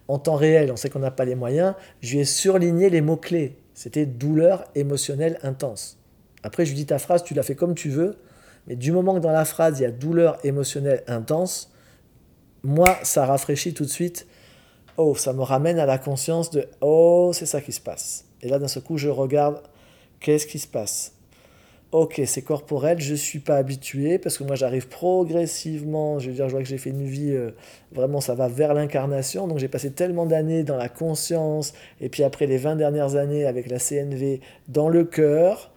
en 0.08 0.18
temps 0.18 0.36
réel, 0.36 0.72
on 0.72 0.76
sait 0.76 0.88
qu'on 0.88 1.00
n'a 1.00 1.10
pas 1.10 1.26
les 1.26 1.34
moyens, 1.34 1.74
je 2.00 2.14
lui 2.14 2.20
ai 2.20 2.24
surligné 2.24 2.88
les 2.88 3.02
mots-clés. 3.02 3.58
C'était 3.74 4.06
douleur 4.06 4.64
émotionnelle 4.74 5.38
intense. 5.42 5.98
Après, 6.42 6.64
je 6.64 6.70
lui 6.70 6.76
dis 6.76 6.86
ta 6.86 6.98
phrase, 6.98 7.22
tu 7.22 7.34
la 7.34 7.42
fais 7.42 7.54
comme 7.54 7.74
tu 7.74 7.90
veux, 7.90 8.16
mais 8.66 8.76
du 8.76 8.92
moment 8.92 9.14
que 9.14 9.20
dans 9.20 9.32
la 9.32 9.44
phrase, 9.44 9.78
il 9.78 9.82
y 9.82 9.84
a 9.84 9.90
douleur 9.90 10.38
émotionnelle 10.42 11.04
intense, 11.06 11.70
moi, 12.62 12.96
ça 13.02 13.26
rafraîchit 13.26 13.74
tout 13.74 13.84
de 13.84 13.90
suite. 13.90 14.26
Oh, 14.96 15.14
ça 15.14 15.34
me 15.34 15.42
ramène 15.42 15.78
à 15.78 15.84
la 15.84 15.98
conscience 15.98 16.50
de 16.50 16.66
Oh, 16.80 17.32
c'est 17.34 17.44
ça 17.44 17.60
qui 17.60 17.72
se 17.72 17.80
passe. 17.80 18.24
Et 18.40 18.48
là, 18.48 18.58
d'un 18.58 18.68
seul 18.68 18.82
coup, 18.82 18.96
je 18.96 19.10
regarde 19.10 19.60
qu'est-ce 20.20 20.46
qui 20.46 20.58
se 20.58 20.66
passe? 20.66 21.12
Ok, 21.92 22.20
c'est 22.26 22.42
corporel, 22.42 23.00
je 23.00 23.12
ne 23.12 23.16
suis 23.16 23.38
pas 23.38 23.56
habitué 23.56 24.18
parce 24.18 24.36
que 24.38 24.44
moi 24.44 24.56
j'arrive 24.56 24.88
progressivement, 24.88 26.18
je 26.18 26.28
veux 26.28 26.34
dire, 26.34 26.48
je 26.48 26.52
vois 26.52 26.62
que 26.62 26.68
j'ai 26.68 26.78
fait 26.78 26.90
une 26.90 27.06
vie, 27.06 27.30
euh, 27.30 27.52
vraiment 27.92 28.20
ça 28.20 28.34
va 28.34 28.48
vers 28.48 28.74
l'incarnation, 28.74 29.46
donc 29.46 29.58
j'ai 29.58 29.68
passé 29.68 29.92
tellement 29.92 30.26
d'années 30.26 30.64
dans 30.64 30.76
la 30.76 30.88
conscience, 30.88 31.74
et 32.00 32.08
puis 32.08 32.24
après 32.24 32.46
les 32.46 32.58
20 32.58 32.74
dernières 32.74 33.14
années 33.14 33.46
avec 33.46 33.70
la 33.70 33.78
CNV 33.78 34.40
dans 34.66 34.88
le 34.88 35.04
cœur, 35.04 35.70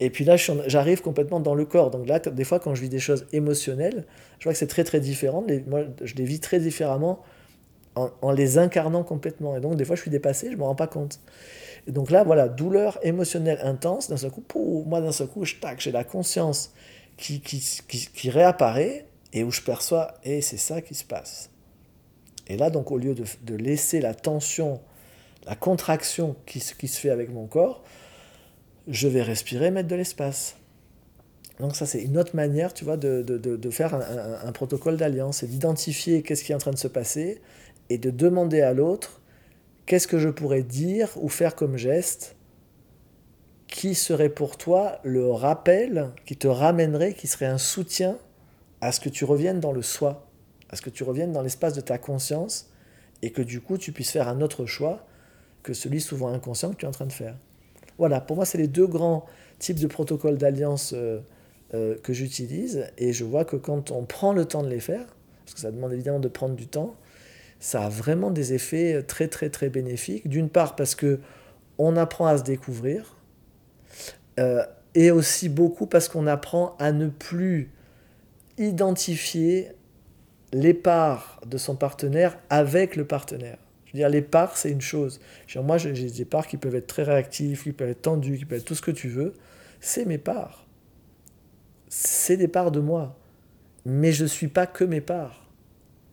et 0.00 0.10
puis 0.10 0.24
là, 0.24 0.34
j'arrive 0.66 1.00
complètement 1.00 1.38
dans 1.38 1.54
le 1.54 1.64
corps. 1.64 1.92
Donc 1.92 2.08
là, 2.08 2.18
des 2.18 2.42
fois, 2.42 2.58
quand 2.58 2.74
je 2.74 2.80
vis 2.80 2.88
des 2.88 2.98
choses 2.98 3.24
émotionnelles, 3.32 4.04
je 4.40 4.44
vois 4.44 4.52
que 4.52 4.58
c'est 4.58 4.66
très 4.66 4.82
très 4.82 4.98
différent. 4.98 5.44
Moi, 5.68 5.84
je 6.02 6.14
les 6.16 6.24
vis 6.24 6.40
très 6.40 6.58
différemment 6.58 7.22
en, 7.94 8.30
les 8.30 8.58
incarnant 8.58 9.02
complètement. 9.02 9.56
Et 9.56 9.60
donc, 9.60 9.76
des 9.76 9.84
fois, 9.84 9.96
je 9.96 10.02
suis 10.02 10.10
dépassé, 10.10 10.46
je 10.48 10.52
ne 10.52 10.58
me 10.58 10.64
rends 10.64 10.74
pas 10.74 10.86
compte. 10.86 11.20
Et 11.86 11.92
donc 11.92 12.10
là, 12.10 12.24
voilà, 12.24 12.48
douleur 12.48 12.98
émotionnelle 13.02 13.58
intense. 13.62 14.08
D'un 14.08 14.16
seul 14.16 14.30
coup, 14.30 14.40
pour 14.40 14.86
moi, 14.86 15.00
d'un 15.00 15.12
seul 15.12 15.28
coup, 15.28 15.44
je 15.44 15.56
tac, 15.56 15.80
j'ai 15.80 15.92
la 15.92 16.04
conscience 16.04 16.72
qui, 17.16 17.40
qui, 17.40 17.60
qui, 17.88 18.30
réapparaît 18.30 19.06
et 19.32 19.44
où 19.44 19.50
je 19.50 19.62
perçois, 19.62 20.14
et 20.24 20.40
c'est 20.40 20.56
ça 20.56 20.80
qui 20.80 20.94
se 20.94 21.04
passe. 21.04 21.50
Et 22.48 22.56
là, 22.56 22.70
donc, 22.70 22.90
au 22.90 22.98
lieu 22.98 23.14
de, 23.14 23.24
de 23.42 23.54
laisser 23.54 24.00
la 24.00 24.14
tension, 24.14 24.80
la 25.46 25.54
contraction 25.54 26.36
qui, 26.46 26.60
qui 26.60 26.88
se 26.88 26.98
fait 26.98 27.10
avec 27.10 27.30
mon 27.30 27.46
corps, 27.46 27.82
je 28.88 29.08
vais 29.08 29.22
respirer, 29.22 29.70
mettre 29.70 29.88
de 29.88 29.96
l'espace. 29.96 30.56
Donc 31.60 31.76
ça, 31.76 31.86
c'est 31.86 32.02
une 32.02 32.18
autre 32.18 32.34
manière, 32.34 32.74
tu 32.74 32.84
vois, 32.84 32.96
de, 32.96 33.22
de, 33.22 33.36
de 33.38 33.70
faire 33.70 33.94
un, 33.94 34.48
un, 34.48 34.52
protocole 34.52 34.96
d'alliance, 34.96 35.38
c'est 35.38 35.46
d'identifier 35.46 36.22
qu'est-ce 36.22 36.42
qui 36.42 36.52
est 36.52 36.54
en 36.54 36.58
train 36.58 36.72
de 36.72 36.78
se 36.78 36.88
passer 36.88 37.40
et 37.92 37.98
de 37.98 38.10
demander 38.10 38.60
à 38.60 38.72
l'autre 38.72 39.20
qu'est-ce 39.86 40.08
que 40.08 40.18
je 40.18 40.28
pourrais 40.28 40.62
dire 40.62 41.10
ou 41.16 41.28
faire 41.28 41.54
comme 41.54 41.76
geste 41.76 42.36
qui 43.66 43.94
serait 43.94 44.28
pour 44.28 44.58
toi 44.58 44.98
le 45.02 45.30
rappel, 45.30 46.10
qui 46.26 46.36
te 46.36 46.46
ramènerait, 46.46 47.14
qui 47.14 47.26
serait 47.26 47.46
un 47.46 47.58
soutien 47.58 48.18
à 48.80 48.92
ce 48.92 49.00
que 49.00 49.08
tu 49.08 49.24
reviennes 49.24 49.60
dans 49.60 49.72
le 49.72 49.82
soi, 49.82 50.26
à 50.68 50.76
ce 50.76 50.82
que 50.82 50.90
tu 50.90 51.04
reviennes 51.04 51.32
dans 51.32 51.42
l'espace 51.42 51.74
de 51.74 51.80
ta 51.80 51.98
conscience 51.98 52.70
et 53.22 53.30
que 53.30 53.42
du 53.42 53.60
coup 53.60 53.78
tu 53.78 53.92
puisses 53.92 54.10
faire 54.10 54.28
un 54.28 54.40
autre 54.40 54.66
choix 54.66 55.06
que 55.62 55.72
celui 55.72 56.00
souvent 56.00 56.28
inconscient 56.28 56.70
que 56.70 56.76
tu 56.76 56.84
es 56.84 56.88
en 56.88 56.92
train 56.92 57.06
de 57.06 57.12
faire. 57.12 57.36
Voilà, 57.98 58.20
pour 58.20 58.36
moi, 58.36 58.44
c'est 58.44 58.58
les 58.58 58.68
deux 58.68 58.86
grands 58.86 59.26
types 59.58 59.78
de 59.78 59.86
protocoles 59.86 60.36
d'alliance 60.38 60.92
euh, 60.94 61.20
euh, 61.74 61.96
que 62.02 62.12
j'utilise. 62.12 62.86
Et 62.98 63.12
je 63.12 63.24
vois 63.24 63.44
que 63.44 63.56
quand 63.56 63.90
on 63.90 64.04
prend 64.04 64.32
le 64.32 64.44
temps 64.44 64.62
de 64.62 64.68
les 64.68 64.80
faire, 64.80 65.06
parce 65.44 65.54
que 65.54 65.60
ça 65.60 65.70
demande 65.70 65.92
évidemment 65.92 66.18
de 66.18 66.28
prendre 66.28 66.56
du 66.56 66.66
temps, 66.66 66.96
ça 67.62 67.84
a 67.84 67.88
vraiment 67.88 68.32
des 68.32 68.54
effets 68.54 69.04
très, 69.04 69.28
très, 69.28 69.48
très 69.48 69.70
bénéfiques. 69.70 70.28
D'une 70.28 70.48
part, 70.48 70.74
parce 70.74 70.96
que 70.96 71.20
on 71.78 71.96
apprend 71.96 72.26
à 72.26 72.36
se 72.36 72.42
découvrir. 72.42 73.16
Euh, 74.40 74.64
et 74.94 75.10
aussi 75.10 75.48
beaucoup 75.48 75.86
parce 75.86 76.08
qu'on 76.08 76.26
apprend 76.26 76.76
à 76.78 76.90
ne 76.90 77.08
plus 77.08 77.70
identifier 78.58 79.70
les 80.52 80.74
parts 80.74 81.40
de 81.46 81.56
son 81.56 81.76
partenaire 81.76 82.36
avec 82.50 82.96
le 82.96 83.06
partenaire. 83.06 83.58
Je 83.86 83.92
veux 83.92 83.98
dire, 83.98 84.08
les 84.08 84.22
parts, 84.22 84.56
c'est 84.56 84.70
une 84.70 84.80
chose. 84.80 85.20
moi, 85.56 85.78
j'ai 85.78 85.92
des 85.92 86.24
parts 86.24 86.48
qui 86.48 86.56
peuvent 86.56 86.74
être 86.74 86.88
très 86.88 87.04
réactifs, 87.04 87.62
qui 87.62 87.72
peuvent 87.72 87.90
être 87.90 88.02
tendus, 88.02 88.38
qui 88.38 88.44
peuvent 88.44 88.58
être 88.58 88.64
tout 88.64 88.74
ce 88.74 88.82
que 88.82 88.90
tu 88.90 89.08
veux. 89.08 89.34
C'est 89.80 90.04
mes 90.04 90.18
parts. 90.18 90.66
C'est 91.88 92.36
des 92.36 92.48
parts 92.48 92.72
de 92.72 92.80
moi. 92.80 93.16
Mais 93.86 94.12
je 94.12 94.24
ne 94.24 94.28
suis 94.28 94.48
pas 94.48 94.66
que 94.66 94.82
mes 94.82 95.00
parts. 95.00 95.41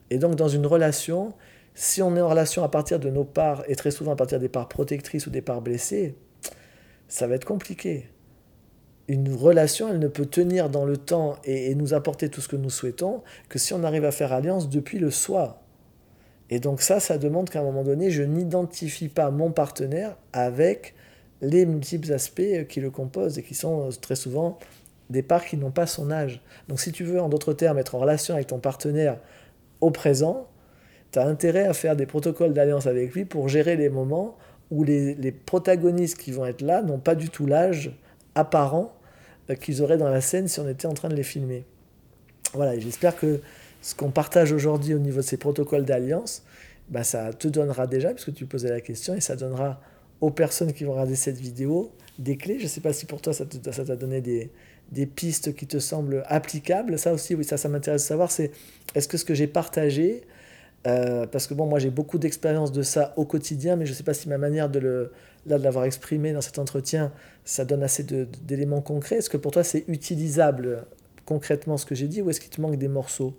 Et 0.10 0.17
donc, 0.17 0.36
dans 0.36 0.48
une 0.48 0.65
relation, 0.65 1.34
si 1.76 2.02
on 2.02 2.15
est 2.15 2.22
en 2.22 2.30
relation 2.30 2.63
à 2.63 2.69
partir 2.69 3.00
de 3.00 3.10
nos 3.10 3.24
parts, 3.24 3.63
et 3.67 3.76
très 3.76 3.91
souvent 3.91 4.12
à 4.12 4.15
partir 4.15 4.39
des 4.39 4.50
parts 4.50 4.67
protectrices 4.67 5.28
ou 5.28 5.30
des 5.30 5.41
parts 5.41 5.62
blessées, 5.62 6.15
ça 7.08 7.28
va 7.28 7.36
être 7.36 7.45
compliqué. 7.45 8.10
Une 9.08 9.34
relation, 9.34 9.89
elle 9.89 10.00
ne 10.00 10.08
peut 10.08 10.28
tenir 10.28 10.69
dans 10.69 10.86
le 10.86 10.98
temps 10.98 11.38
et, 11.43 11.74
nous 11.76 11.93
apporter 11.93 12.30
tout 12.30 12.41
ce 12.41 12.48
que 12.48 12.56
nous 12.56 12.69
souhaitons 12.69 13.24
que 13.50 13.58
si 13.58 13.74
on 13.74 13.84
arrive 13.84 14.06
à 14.06 14.12
faire 14.12 14.32
alliance 14.32 14.69
depuis 14.69 15.00
le 15.00 15.10
soi. 15.10 15.63
Et 16.52 16.60
donc 16.60 16.82
ça, 16.82 17.00
ça 17.00 17.17
demande 17.17 17.50
qu'à 17.50 17.62
un 17.62 17.63
moment 17.63 17.84
donné, 17.84 18.12
je 18.12 18.24
n'identifie 18.24 19.08
pas 19.08 19.32
mon 19.32 19.52
partenaire 19.52 20.15
avec 20.34 20.93
les 21.41 21.65
multiples 21.65 22.12
aspects 22.13 22.67
qui 22.67 22.82
le 22.82 22.91
composent 22.91 23.39
et 23.39 23.43
qui 23.43 23.56
sont 23.56 23.88
euh, 23.88 23.91
très 23.91 24.15
souvent 24.15 24.60
des 25.10 25.24
parts 25.24 25.45
qui 25.45 25.58
n'ont 25.58 25.72
pas 25.72 25.88
son 25.88 26.12
âge. 26.12 26.41
Donc 26.67 26.80
si 26.80 26.91
tu 26.91 27.04
veux, 27.04 27.19
en 27.19 27.30
d'autres 27.30 27.54
termes, 27.54 27.80
être 27.80 27.95
en 27.95 28.00
relation 28.00 28.36
avec 28.36 28.48
ton 28.48 28.60
partenaire 28.60 29.17
au 29.82 29.92
présent, 29.92 30.48
tu 31.12 31.20
as 31.20 31.26
intérêt 31.26 31.65
à 31.65 31.74
faire 31.74 31.96
des 31.96 32.06
protocoles 32.06 32.54
d'alliance 32.54 32.88
avec 32.88 33.13
lui 33.13 33.26
pour 33.26 33.50
gérer 33.50 33.76
les 33.76 33.89
moments 33.89 34.38
où 34.72 34.84
les, 34.84 35.32
protagonistes 35.32 36.18
qui 36.18 36.32
vont 36.32 36.46
être 36.46 36.62
là 36.62 36.82
n'ont 36.82 37.00
pas 37.00 37.15
du 37.15 37.30
tout 37.30 37.46
l'âge 37.46 37.92
apparent 38.36 38.94
euh, 39.50 39.56
qu'ils 39.56 39.82
auraient 39.82 39.98
dans 39.98 40.10
la 40.10 40.22
scène 40.22 40.48
si 40.48 40.60
on 40.60 40.70
était 40.70 40.86
en 40.86 40.94
train 40.94 41.10
de 41.10 41.15
les 41.15 41.24
filmer. 41.24 41.65
Voilà, 42.54 42.78
j'espère 42.78 43.15
que 43.15 43.42
ce 43.82 43.96
qu'on 43.96 44.12
partage 44.12 44.52
aujourd'hui 44.52 44.94
au 44.94 45.00
niveau 45.00 45.18
de 45.18 45.26
ces 45.26 45.38
protocoles 45.38 45.86
d'alliance, 45.86 46.44
bah, 46.89 47.04
ça 47.04 47.34
te 47.34 47.48
donnera 47.48 47.88
déjà, 47.88 48.13
puisque 48.13 48.34
tu 48.34 48.46
posais 48.46 48.70
la 48.70 48.82
question, 48.82 49.15
et 49.15 49.22
ça 49.22 49.36
donnera 49.36 49.82
aux 50.22 50.32
personnes 50.32 50.74
qui 50.74 50.84
vont 50.84 50.94
regarder 50.94 51.15
cette 51.15 51.38
vidéo 51.38 51.92
des 52.18 52.36
clés. 52.36 52.60
Je 52.60 52.63
ne 52.63 52.70
sais 52.70 52.82
pas 52.82 52.94
si 52.94 53.06
pour 53.06 53.22
toi 53.22 53.34
ça 53.34 53.46
t'a 53.46 53.96
donné 53.96 54.22
des, 54.22 54.52
des, 54.91 55.06
pistes 55.06 55.56
qui 55.56 55.67
te 55.67 55.80
semblent 55.80 56.23
applicables. 56.28 56.97
Ça 56.97 57.13
aussi, 57.13 57.36
oui, 57.36 57.43
ça, 57.43 57.58
ça 57.58 57.69
m'intéresse 57.69 58.04
de 58.04 58.08
savoir, 58.08 58.32
c'est 58.32 58.52
est-ce 58.95 59.08
que 59.08 59.17
ce 59.17 59.25
que 59.25 59.34
j'ai 59.34 59.47
partagé, 59.47 60.21
euh, 60.88 61.28
parce 61.28 61.47
que 61.47 61.54
bon, 61.54 61.65
moi 61.65 61.80
j'ai 61.80 61.89
beaucoup 61.89 62.17
d'expérience 62.17 62.71
de 62.71 62.82
ça 62.82 63.13
au 63.17 63.25
quotidien, 63.25 63.75
mais 63.75 63.86
je 63.86 63.91
ne 63.91 63.95
sais 63.95 64.04
pas 64.04 64.13
si 64.13 64.30
ma 64.30 64.38
manière 64.38 64.69
de 64.69 64.80
le, 64.80 65.12
là, 65.45 65.58
de 65.58 65.63
l'avoir 65.63 65.86
exprimé 65.86 66.34
dans 66.34 66.41
cet 66.41 66.60
entretien, 66.60 67.12
ça 67.45 67.65
donne 67.65 67.84
assez 67.84 68.04
d'éléments 68.04 68.82
concrets. 68.82 69.17
Est-ce 69.17 69.30
que 69.30 69.38
pour 69.38 69.52
toi 69.52 69.63
c'est 69.63 69.86
utilisable 69.88 70.86
concrètement 71.25 71.78
ce 71.78 71.86
que 71.86 71.95
j'ai 71.95 72.08
dit, 72.08 72.21
ou 72.21 72.30
est-ce 72.30 72.39
qu'il 72.39 72.49
te 72.49 72.62
manque 72.62 72.78
des 72.78 72.88
morceaux? 72.88 73.36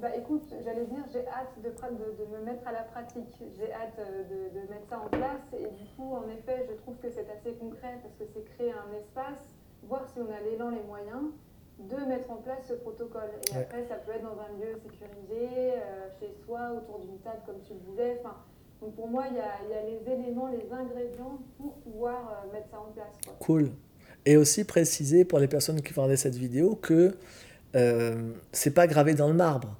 Bah 0.00 0.08
écoute, 0.16 0.49
j'allais 0.80 0.90
dire, 0.90 1.04
j'ai 1.12 1.26
hâte 1.28 1.54
de, 1.62 1.68
de, 1.68 2.30
me 2.30 2.44
mettre 2.44 2.66
à 2.66 2.72
la 2.72 2.82
pratique. 2.82 3.42
J'ai 3.56 3.72
hâte 3.72 3.98
euh, 3.98 4.24
de, 4.24 4.60
de, 4.60 4.60
mettre 4.68 4.88
ça 4.88 5.00
en 5.00 5.08
place. 5.08 5.42
Et 5.52 5.68
du 5.76 5.84
coup, 5.96 6.14
en 6.14 6.28
effet, 6.28 6.66
je 6.68 6.74
trouve 6.76 6.96
que 6.96 7.10
c'est 7.10 7.26
assez 7.30 7.54
concret 7.54 7.98
parce 8.02 8.14
que 8.14 8.24
c'est 8.32 8.44
créer 8.54 8.72
un 8.72 8.92
espace, 8.96 9.40
voir 9.82 10.08
si 10.08 10.20
on 10.20 10.30
a 10.32 10.40
l'élan, 10.40 10.70
les 10.70 10.82
moyens 10.82 11.32
de 11.78 11.96
mettre 12.06 12.30
en 12.30 12.36
place 12.36 12.66
ce 12.68 12.74
protocole. 12.74 13.30
Et 13.52 13.56
après, 13.56 13.84
ça 13.88 13.96
peut 13.96 14.12
être 14.12 14.22
dans 14.22 14.38
un 14.40 14.52
lieu 14.58 14.74
sécurisé, 14.82 15.72
euh, 15.74 16.08
chez 16.18 16.30
soi, 16.44 16.72
autour 16.76 16.98
d'une 17.00 17.18
table 17.18 17.40
comme 17.46 17.60
tu 17.66 17.72
le 17.72 17.80
voulais. 17.90 18.20
Enfin, 18.20 18.36
Donc 18.82 18.94
pour 18.94 19.08
moi, 19.08 19.24
il 19.30 19.36
y 19.36 19.40
a, 19.40 19.52
il 19.64 19.70
y 19.70 19.74
a 19.74 19.82
les 19.82 20.12
éléments, 20.12 20.48
les 20.48 20.70
ingrédients 20.70 21.38
pour 21.56 21.74
pouvoir 21.76 22.44
euh, 22.44 22.52
mettre 22.52 22.68
ça 22.70 22.80
en 22.80 22.92
place. 22.92 23.14
quoi. 23.24 23.34
Cool. 23.40 23.70
Et 24.26 24.36
aussi 24.36 24.64
préciser 24.64 25.24
pour 25.24 25.38
les 25.38 25.48
personnes 25.48 25.80
qui 25.80 25.94
vont 25.94 26.02
regarder 26.02 26.18
cette 26.18 26.34
vidéo 26.34 26.76
que 26.76 27.16
euh, 27.74 28.32
c'est 28.52 28.74
pas 28.74 28.86
gravé 28.86 29.14
dans 29.14 29.28
le 29.28 29.34
marbre. 29.34 29.74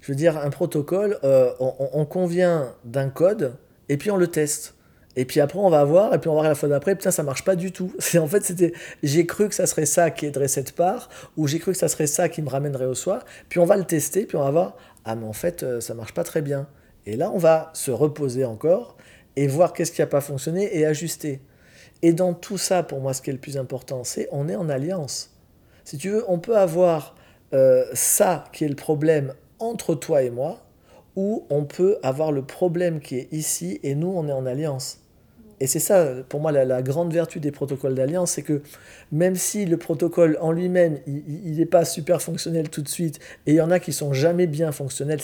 Je 0.00 0.12
veux 0.12 0.16
dire, 0.16 0.38
un 0.38 0.50
protocole, 0.50 1.18
euh, 1.24 1.52
on, 1.60 1.74
on- 1.78 1.90
on 2.00 2.04
convient 2.06 2.74
d'un 2.84 3.08
code 3.10 3.56
et 3.88 3.96
puis 3.96 4.10
on 4.10 4.16
le 4.16 4.26
teste. 4.28 4.74
Et 5.16 5.24
puis 5.24 5.40
après, 5.40 5.58
on 5.58 5.68
va 5.70 5.82
voir, 5.84 6.14
et 6.14 6.18
puis 6.20 6.28
on 6.30 6.34
va 6.34 6.40
voir 6.40 6.48
la 6.48 6.54
fois 6.54 6.68
d'après, 6.68 6.94
putain, 6.94 7.10
ça 7.10 7.22
marche 7.24 7.44
pas 7.44 7.56
du 7.56 7.72
tout. 7.72 7.92
En 8.18 8.28
fait, 8.28 8.44
c'était, 8.44 8.72
j'ai 9.02 9.26
cru 9.26 9.48
que 9.48 9.54
ça 9.54 9.66
serait 9.66 9.84
ça 9.86 10.10
qui 10.10 10.26
aiderait 10.26 10.48
cette 10.48 10.72
part, 10.72 11.08
ou 11.36 11.48
j'ai 11.48 11.58
cru 11.58 11.72
que 11.72 11.78
ça 11.78 11.88
serait 11.88 12.06
ça 12.06 12.28
qui 12.28 12.40
me 12.42 12.48
ramènerait 12.48 12.86
au 12.86 12.94
soir. 12.94 13.24
Puis 13.48 13.58
on 13.58 13.64
va 13.66 13.76
le 13.76 13.84
tester, 13.84 14.24
puis 14.24 14.36
on 14.36 14.44
va 14.44 14.50
voir, 14.52 14.76
ah 15.04 15.16
mais 15.16 15.26
en 15.26 15.32
fait, 15.32 15.62
euh, 15.64 15.80
ça 15.80 15.94
marche 15.94 16.14
pas 16.14 16.22
très 16.24 16.42
bien. 16.42 16.68
Et 17.06 17.16
là, 17.16 17.30
on 17.34 17.38
va 17.38 17.70
se 17.74 17.90
reposer 17.90 18.44
encore 18.44 18.96
et 19.36 19.48
voir 19.48 19.72
qu'est-ce 19.72 19.90
qui 19.92 20.00
a 20.02 20.06
pas 20.06 20.20
fonctionné 20.20 20.76
et 20.78 20.86
ajuster. 20.86 21.40
Et 22.02 22.12
dans 22.12 22.32
tout 22.32 22.56
ça, 22.58 22.82
pour 22.84 23.00
moi, 23.00 23.12
ce 23.12 23.20
qui 23.20 23.30
est 23.30 23.32
le 23.34 23.38
plus 23.40 23.56
important, 23.58 24.04
c'est 24.04 24.28
on 24.30 24.48
est 24.48 24.56
en 24.56 24.68
alliance. 24.68 25.30
Si 25.84 25.98
tu 25.98 26.10
veux, 26.10 26.24
on 26.28 26.38
peut 26.38 26.56
avoir 26.56 27.16
euh, 27.52 27.84
ça 27.94 28.44
qui 28.52 28.64
est 28.64 28.68
le 28.68 28.76
problème 28.76 29.34
entre 29.60 29.94
toi 29.94 30.22
et 30.22 30.30
moi, 30.30 30.60
ou 31.16 31.46
on 31.50 31.64
peut 31.64 31.98
avoir 32.02 32.32
le 32.32 32.42
problème 32.42 33.00
qui 33.00 33.16
est 33.16 33.28
ici 33.32 33.78
et 33.82 33.94
nous, 33.94 34.08
on 34.08 34.28
est 34.28 34.32
en 34.32 34.46
alliance. 34.46 35.00
Et 35.62 35.66
c'est 35.66 35.78
ça, 35.78 36.14
pour 36.28 36.40
moi, 36.40 36.52
la, 36.52 36.64
la 36.64 36.82
grande 36.82 37.12
vertu 37.12 37.38
des 37.38 37.52
protocoles 37.52 37.94
d'alliance, 37.94 38.32
c'est 38.32 38.42
que 38.42 38.62
même 39.12 39.36
si 39.36 39.66
le 39.66 39.76
protocole 39.76 40.38
en 40.40 40.52
lui-même, 40.52 40.98
il 41.06 41.56
n'est 41.56 41.66
pas 41.66 41.84
super 41.84 42.22
fonctionnel 42.22 42.70
tout 42.70 42.80
de 42.80 42.88
suite, 42.88 43.20
et 43.46 43.52
il 43.52 43.56
y 43.56 43.60
en 43.60 43.70
a 43.70 43.78
qui 43.78 43.92
sont 43.92 44.14
jamais 44.14 44.46
bien 44.46 44.72
fonctionnels, 44.72 45.20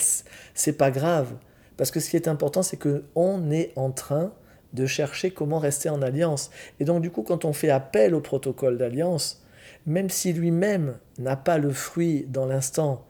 c'est 0.53 0.77
pas 0.77 0.91
grave. 0.91 1.33
Parce 1.75 1.89
que 1.89 1.99
ce 1.99 2.09
qui 2.09 2.15
est 2.15 2.27
important, 2.27 2.61
c'est 2.61 2.77
que 2.77 3.05
on 3.15 3.49
est 3.49 3.71
en 3.75 3.91
train 3.91 4.31
de 4.73 4.85
chercher 4.85 5.31
comment 5.31 5.57
rester 5.57 5.89
en 5.89 6.03
alliance. 6.03 6.51
Et 6.79 6.85
donc, 6.85 7.01
du 7.01 7.09
coup, 7.09 7.23
quand 7.23 7.45
on 7.45 7.53
fait 7.53 7.71
appel 7.71 8.13
au 8.13 8.21
protocole 8.21 8.77
d'alliance, 8.77 9.43
même 9.87 10.09
si 10.09 10.33
lui-même 10.33 10.97
n'a 11.17 11.35
pas 11.35 11.57
le 11.57 11.71
fruit 11.71 12.27
dans 12.29 12.45
l'instant 12.45 13.06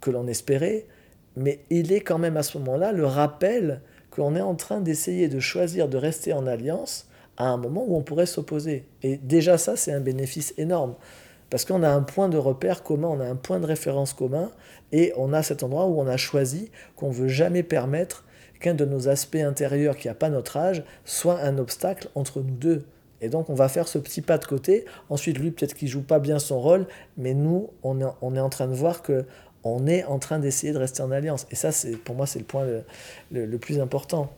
que 0.00 0.10
l'on 0.10 0.26
espérait, 0.26 0.86
mais 1.36 1.60
il 1.70 1.92
est 1.92 2.00
quand 2.00 2.18
même 2.18 2.36
à 2.36 2.42
ce 2.42 2.58
moment-là 2.58 2.92
le 2.92 3.06
rappel 3.06 3.80
qu'on 4.10 4.34
est 4.34 4.40
en 4.40 4.54
train 4.54 4.80
d'essayer 4.80 5.28
de 5.28 5.40
choisir 5.40 5.88
de 5.88 5.96
rester 5.96 6.32
en 6.32 6.46
alliance 6.46 7.08
à 7.36 7.46
un 7.48 7.56
moment 7.56 7.84
où 7.86 7.96
on 7.96 8.02
pourrait 8.02 8.26
s'opposer. 8.26 8.84
Et 9.02 9.16
déjà 9.16 9.56
ça, 9.56 9.76
c'est 9.76 9.92
un 9.92 10.00
bénéfice 10.00 10.52
énorme. 10.58 10.94
Parce 11.48 11.64
qu'on 11.64 11.82
a 11.82 11.88
un 11.88 12.02
point 12.02 12.28
de 12.28 12.36
repère 12.36 12.82
commun, 12.82 13.08
on 13.08 13.20
a 13.20 13.26
un 13.26 13.36
point 13.36 13.60
de 13.60 13.66
référence 13.66 14.12
commun, 14.12 14.50
et 14.92 15.12
on 15.16 15.32
a 15.32 15.42
cet 15.42 15.62
endroit 15.62 15.86
où 15.86 16.00
on 16.00 16.06
a 16.06 16.16
choisi 16.16 16.70
qu'on 16.96 17.08
ne 17.08 17.14
veut 17.14 17.28
jamais 17.28 17.62
permettre 17.62 18.24
qu'un 18.60 18.74
de 18.74 18.84
nos 18.84 19.08
aspects 19.08 19.36
intérieurs 19.36 19.96
qui 19.96 20.08
n'a 20.08 20.14
pas 20.14 20.28
notre 20.28 20.56
âge 20.56 20.84
soit 21.04 21.40
un 21.40 21.58
obstacle 21.58 22.08
entre 22.14 22.40
nous 22.40 22.54
deux. 22.54 22.84
Et 23.22 23.28
donc 23.28 23.50
on 23.50 23.54
va 23.54 23.68
faire 23.68 23.88
ce 23.88 23.98
petit 23.98 24.22
pas 24.22 24.38
de 24.38 24.44
côté. 24.44 24.84
Ensuite, 25.08 25.38
lui, 25.38 25.50
peut-être 25.50 25.74
qu'il 25.74 25.88
joue 25.88 26.02
pas 26.02 26.18
bien 26.18 26.38
son 26.38 26.60
rôle, 26.60 26.86
mais 27.16 27.34
nous, 27.34 27.70
on 27.82 28.00
est 28.00 28.40
en 28.40 28.48
train 28.48 28.66
de 28.66 28.74
voir 28.74 29.02
que 29.02 29.24
on 29.64 29.86
est 29.86 30.04
en 30.04 30.18
train 30.18 30.38
d'essayer 30.38 30.72
de 30.72 30.78
rester 30.78 31.02
en 31.02 31.10
alliance. 31.10 31.46
Et 31.50 31.54
ça, 31.54 31.72
c'est 31.72 31.96
pour 31.96 32.14
moi, 32.14 32.26
c'est 32.26 32.38
le 32.38 32.44
point 32.44 32.66
le, 33.30 33.58
plus 33.58 33.80
important. 33.80 34.32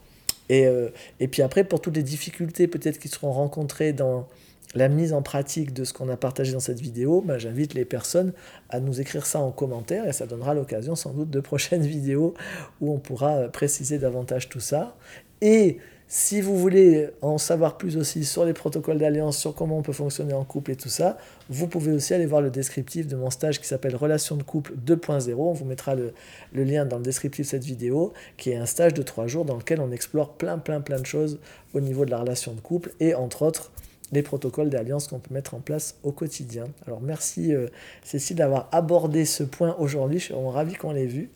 Et, 0.49 0.67
euh, 0.67 0.89
et 1.19 1.27
puis 1.27 1.41
après, 1.41 1.63
pour 1.63 1.81
toutes 1.81 1.95
les 1.95 2.03
difficultés 2.03 2.67
peut-être 2.67 2.99
qui 2.99 3.07
seront 3.07 3.31
rencontrées 3.31 3.93
dans 3.93 4.27
la 4.75 4.87
mise 4.89 5.13
en 5.13 5.21
pratique 5.21 5.73
de 5.73 5.83
ce 5.83 5.93
qu'on 5.93 6.09
a 6.09 6.17
partagé 6.17 6.51
dans 6.51 6.59
cette 6.59 6.79
vidéo, 6.79 7.21
ben, 7.21 7.37
j'invite 7.37 7.73
les 7.73 7.85
personnes 7.85 8.33
à 8.69 8.79
nous 8.79 9.01
écrire 9.01 9.25
ça 9.25 9.39
en 9.39 9.51
commentaire 9.51 10.07
et 10.07 10.13
ça 10.13 10.25
donnera 10.25 10.53
l'occasion 10.53 10.95
sans 10.95 11.13
doute 11.13 11.29
de 11.29 11.39
prochaines 11.39 11.81
vidéos 11.85 12.33
où 12.81 12.91
on 12.91 12.99
pourra 12.99 13.49
préciser 13.49 13.99
davantage 13.99 14.49
tout 14.49 14.59
ça. 14.59 14.95
Et 15.41 15.77
si 16.15 16.41
vous 16.41 16.55
voulez 16.55 17.09
en 17.23 17.39
savoir 17.39 17.75
plus 17.75 17.97
aussi 17.97 18.23
sur 18.23 18.45
les 18.45 18.53
protocoles 18.53 18.99
d'alliance, 18.99 19.35
sur 19.35 19.55
comment 19.55 19.79
on 19.79 19.81
peut 19.81 19.93
fonctionner 19.93 20.33
en 20.33 20.43
couple 20.43 20.69
et 20.69 20.75
tout 20.75 20.87
ça, 20.87 21.17
vous 21.49 21.65
pouvez 21.65 21.91
aussi 21.91 22.13
aller 22.13 22.27
voir 22.27 22.39
le 22.39 22.51
descriptif 22.51 23.07
de 23.07 23.15
mon 23.15 23.31
stage 23.31 23.59
qui 23.59 23.65
s'appelle 23.65 23.95
Relations 23.95 24.35
de 24.35 24.43
couple 24.43 24.73
2.0. 24.85 25.33
On 25.33 25.53
vous 25.53 25.65
mettra 25.65 25.95
le, 25.95 26.13
lien 26.53 26.85
dans 26.85 26.97
le 26.97 27.03
descriptif 27.03 27.47
de 27.47 27.49
cette 27.49 27.63
vidéo, 27.63 28.13
qui 28.37 28.51
est 28.51 28.57
un 28.57 28.67
stage 28.67 28.93
de 28.93 29.01
trois 29.01 29.25
jours 29.25 29.43
dans 29.43 29.57
lequel 29.57 29.81
on 29.81 29.89
explore 29.89 30.33
plein, 30.33 30.59
plein, 30.59 30.81
plein 30.81 30.99
de 30.99 31.05
choses 31.07 31.39
au 31.73 31.79
niveau 31.79 32.05
de 32.05 32.11
la 32.11 32.19
relation 32.19 32.53
de 32.53 32.61
couple 32.61 32.91
et 32.99 33.15
entre 33.15 33.41
autres 33.41 33.71
les 34.11 34.21
protocoles 34.21 34.69
d'alliance 34.69 35.07
qu'on 35.07 35.17
peut 35.17 35.33
mettre 35.33 35.55
en 35.55 35.61
place 35.61 35.97
au 36.03 36.11
quotidien. 36.11 36.65
Alors 36.85 37.01
merci 37.01 37.55
euh, 37.55 37.69
Cécile 38.03 38.35
d'avoir 38.35 38.69
abordé 38.71 39.25
ce 39.25 39.41
point 39.41 39.75
aujourd'hui, 39.79 40.19
je 40.19 40.25
suis 40.25 40.35
ravi 40.35 40.75
qu'on 40.75 40.91
l'ait 40.91 41.07
vu. 41.07 41.31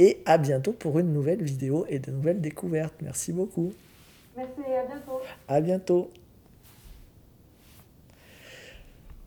Et 0.00 0.18
à 0.26 0.36
bientôt 0.36 0.72
pour 0.72 0.98
une 0.98 1.12
nouvelle 1.12 1.44
vidéo 1.44 1.86
et 1.88 2.00
de 2.00 2.10
nouvelles 2.10 2.40
découvertes. 2.40 2.94
Merci 3.02 3.30
beaucoup. 3.30 3.72
Merci 4.36 4.60
et 4.68 4.76
à 4.76 4.84
bientôt. 4.84 5.20
À 5.48 5.60
bientôt. 5.60 6.10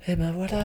Et 0.07 0.15
ben 0.15 0.31
voilà. 0.31 0.63